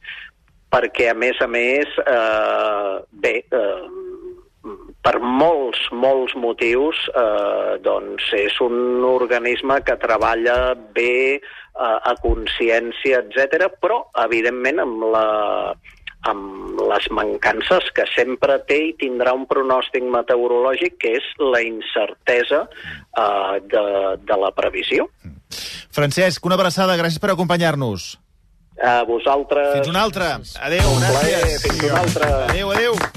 perquè, 0.74 1.12
a 1.12 1.16
més 1.16 1.40
a 1.42 1.48
més, 1.48 1.88
eh, 2.04 2.98
bé, 3.24 3.36
eh, 3.52 4.08
per 5.04 5.20
molts, 5.24 5.80
molts 5.92 6.34
motius, 6.36 7.00
eh, 7.16 7.78
doncs 7.84 8.26
és 8.36 8.58
un 8.64 9.06
organisme 9.08 9.80
que 9.88 9.96
treballa 10.02 10.76
bé, 10.96 11.40
a 11.78 12.16
consciència, 12.22 13.22
etc, 13.24 13.70
però, 13.82 14.02
evidentment, 14.24 14.82
amb 14.84 15.06
la, 15.14 15.26
amb 16.32 16.82
les 16.90 17.08
mancances 17.14 17.90
que 17.96 18.06
sempre 18.16 18.60
té 18.70 18.80
i 18.90 18.94
tindrà 19.00 19.34
un 19.38 19.46
pronòstic 19.50 20.06
meteorològic 20.14 20.98
que 21.02 21.16
és 21.20 21.28
la 21.42 21.62
incertesa 21.66 22.64
eh, 22.68 23.60
de, 23.74 23.84
de 24.24 24.40
la 24.44 24.54
previsió. 24.58 25.08
Francesc, 25.94 26.46
una 26.46 26.58
abraçada, 26.60 26.98
gràcies 27.00 27.22
per 27.22 27.34
acompanyar-nos. 27.34 28.16
A 28.78 29.00
vosaltres... 29.10 29.72
Fins 29.80 29.90
una 29.90 30.04
altra. 30.06 30.36
Adéu, 30.62 30.92
gràcies. 31.02 31.64
fins 31.66 31.88
una 31.88 32.04
altra. 32.04 32.34
Adéu, 32.52 32.76
adéu. 32.76 33.17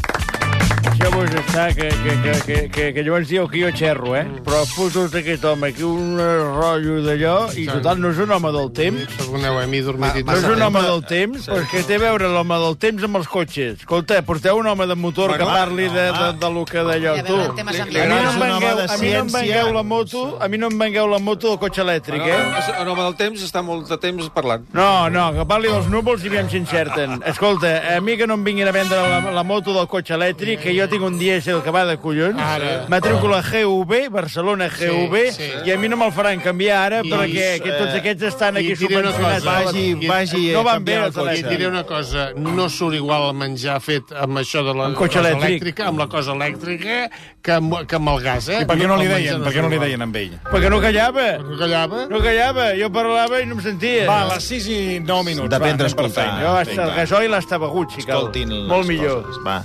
Deixeu-vos 1.10 1.34
estar, 1.34 1.74
que, 1.74 1.88
que, 1.88 2.12
que, 2.22 2.32
que, 2.46 2.68
que, 2.68 2.92
que 2.94 3.02
llavors 3.02 3.26
dieu 3.26 3.48
que 3.50 3.58
jo 3.58 3.70
xerro, 3.74 4.12
eh? 4.14 4.22
Però 4.46 4.60
fotos 4.70 5.14
aquest 5.18 5.42
home 5.44 5.70
aquí 5.72 5.82
un 5.82 6.14
rotllo 6.20 7.00
d'allò 7.02 7.32
i 7.58 7.64
total 7.66 7.98
no 7.98 8.12
és 8.14 8.20
un 8.22 8.30
home 8.30 8.52
del 8.54 8.68
temps. 8.76 9.16
Perdoneu, 9.18 9.58
a 9.58 9.64
mi 9.66 9.80
he 9.80 9.82
dormit 9.82 10.20
i 10.20 10.22
No 10.22 10.36
és 10.38 10.46
un 10.46 10.62
home 10.62 10.82
del 10.84 11.02
temps, 11.08 11.48
però 11.50 11.64
és 11.64 11.70
que 11.72 11.82
té 11.88 11.96
a 11.98 12.02
veure 12.04 12.30
l'home 12.30 12.58
del 12.62 12.76
temps 12.84 13.06
amb 13.08 13.18
els 13.18 13.30
cotxes. 13.32 13.80
Escolta, 13.80 14.20
porteu 14.28 14.60
un 14.60 14.68
home 14.70 14.86
de 14.86 14.94
motor 14.94 15.34
que 15.34 15.48
parli 15.48 15.88
de, 15.90 16.04
de, 16.14 16.28
de 16.44 16.52
lo 16.54 16.62
que 16.68 16.84
d'allò, 16.86 17.16
tu. 17.26 17.40
A 17.40 17.56
mi 17.58 18.06
no 18.06 18.20
És 18.20 18.30
em 18.30 18.38
vengueu, 18.44 18.84
a 18.86 19.00
mi 19.02 19.10
no 19.10 19.24
em 19.24 19.34
vengueu 19.34 19.72
la 19.80 19.82
moto, 19.82 20.24
a 20.38 20.48
mi 20.52 20.62
no 20.62 20.70
em 20.70 20.78
vengueu 20.84 21.10
la 21.10 21.18
moto 21.18 21.50
del 21.50 21.58
cotxe 21.64 21.82
elèctric, 21.82 22.22
eh? 22.22 22.38
Un 22.84 22.92
home 22.94 23.08
del 23.08 23.18
temps 23.18 23.42
està 23.48 23.64
molt 23.66 23.90
de 23.90 23.98
temps 23.98 24.30
parlant. 24.36 24.70
No, 24.78 25.10
no, 25.10 25.26
que 25.34 25.48
parli 25.56 25.74
dels 25.74 25.90
núvols 25.90 26.22
i 26.22 26.30
aviam 26.30 26.54
si 26.54 26.62
encerten. 26.62 27.18
Escolta, 27.34 27.74
a 27.96 27.98
mi 28.00 28.14
que 28.20 28.30
no 28.30 28.38
em 28.38 28.46
vinguin 28.46 28.70
a 28.70 28.76
vendre 28.78 29.02
la, 29.02 29.34
la 29.34 29.46
moto 29.46 29.74
del 29.74 29.90
cotxe 29.90 30.14
elèctric, 30.14 30.62
que 30.62 30.78
jo 30.78 30.86
tinc 30.86 30.99
un 31.02 31.18
dièsel 31.18 31.62
que 31.62 31.70
va 31.70 31.84
de 31.86 31.96
collons, 31.98 32.38
Ara. 32.40 32.86
matrícula 32.88 33.42
GUB, 33.42 34.08
Barcelona 34.10 34.68
GUB, 34.68 35.16
Sí, 35.30 35.42
sí. 35.44 35.50
i 35.66 35.70
a 35.72 35.76
mi 35.78 35.88
no 35.88 35.96
me'l 35.96 36.12
faran 36.12 36.40
canviar 36.40 36.78
ara 36.86 37.00
I, 37.04 37.10
perquè 37.10 37.56
eh, 37.56 37.60
que 37.62 37.72
tots 37.72 37.94
aquests 37.94 38.22
estan 38.22 38.56
aquí 38.56 38.74
subvencionats. 38.76 39.44
cosa, 39.44 39.64
Vagi, 39.64 39.86
I- 40.00 40.06
vagi 40.08 40.52
no 40.52 40.60
a 40.60 40.62
van 40.62 40.84
bé 40.84 40.92
canviar 40.94 40.98
el 41.24 41.28
els 41.30 41.38
I 41.40 41.42
diré 41.48 41.66
una 41.68 41.84
cosa, 41.84 42.30
no 42.36 42.68
surt 42.68 42.94
igual 42.94 43.28
el 43.30 43.34
menjar 43.34 43.80
fet 43.80 44.12
amb 44.12 44.38
això 44.38 44.64
de 44.64 44.74
la 44.74 44.86
Amb 44.86 44.96
cotxe 44.96 45.18
cosa 45.18 45.30
elèctric. 45.30 45.50
elèctrica, 45.50 45.86
amb 45.88 45.98
la 45.98 46.06
cosa 46.08 46.32
elèctrica, 46.32 47.10
que 47.42 47.52
amb, 47.52 47.74
que 47.86 47.96
amb 47.96 48.08
el 48.08 48.20
gas, 48.20 48.48
eh? 48.48 48.60
I 48.62 48.64
per 48.66 48.76
què 48.76 48.86
no 48.86 48.96
li 48.96 49.06
El 49.06 49.14
deien? 49.14 49.42
Per 49.42 49.52
què 49.52 49.62
no 49.62 49.68
li 49.68 49.78
deien 49.78 50.02
amb 50.02 50.16
ell? 50.16 50.38
Perquè 50.50 50.70
no 50.70 50.80
callava. 50.80 51.38
No 51.38 51.58
callava? 51.58 52.06
No 52.10 52.18
callava, 52.20 52.74
jo 52.76 52.90
parlava 52.92 53.40
i 53.40 53.46
no 53.46 53.54
em 53.54 53.60
sentia. 53.62 54.06
Va, 54.06 54.22
a 54.22 54.34
les 54.34 54.44
6 54.44 54.68
i 54.68 55.00
9 55.00 55.24
minuts. 55.24 55.48
D'aprendre 55.48 55.84
va, 55.84 55.90
a 55.90 55.92
anem 55.92 55.96
per 55.96 56.06
escoltar. 56.06 56.24
feina. 56.24 56.42
Jo 56.42 56.56
hasta 56.56 56.84
el 56.84 56.94
gasoil 56.96 57.32
està 57.34 57.58
begut, 57.58 57.90
si 57.92 58.02
cal. 58.02 58.30
Molt 58.68 58.86
millor. 58.86 59.22
coses. 59.24 59.42
Va. 59.44 59.64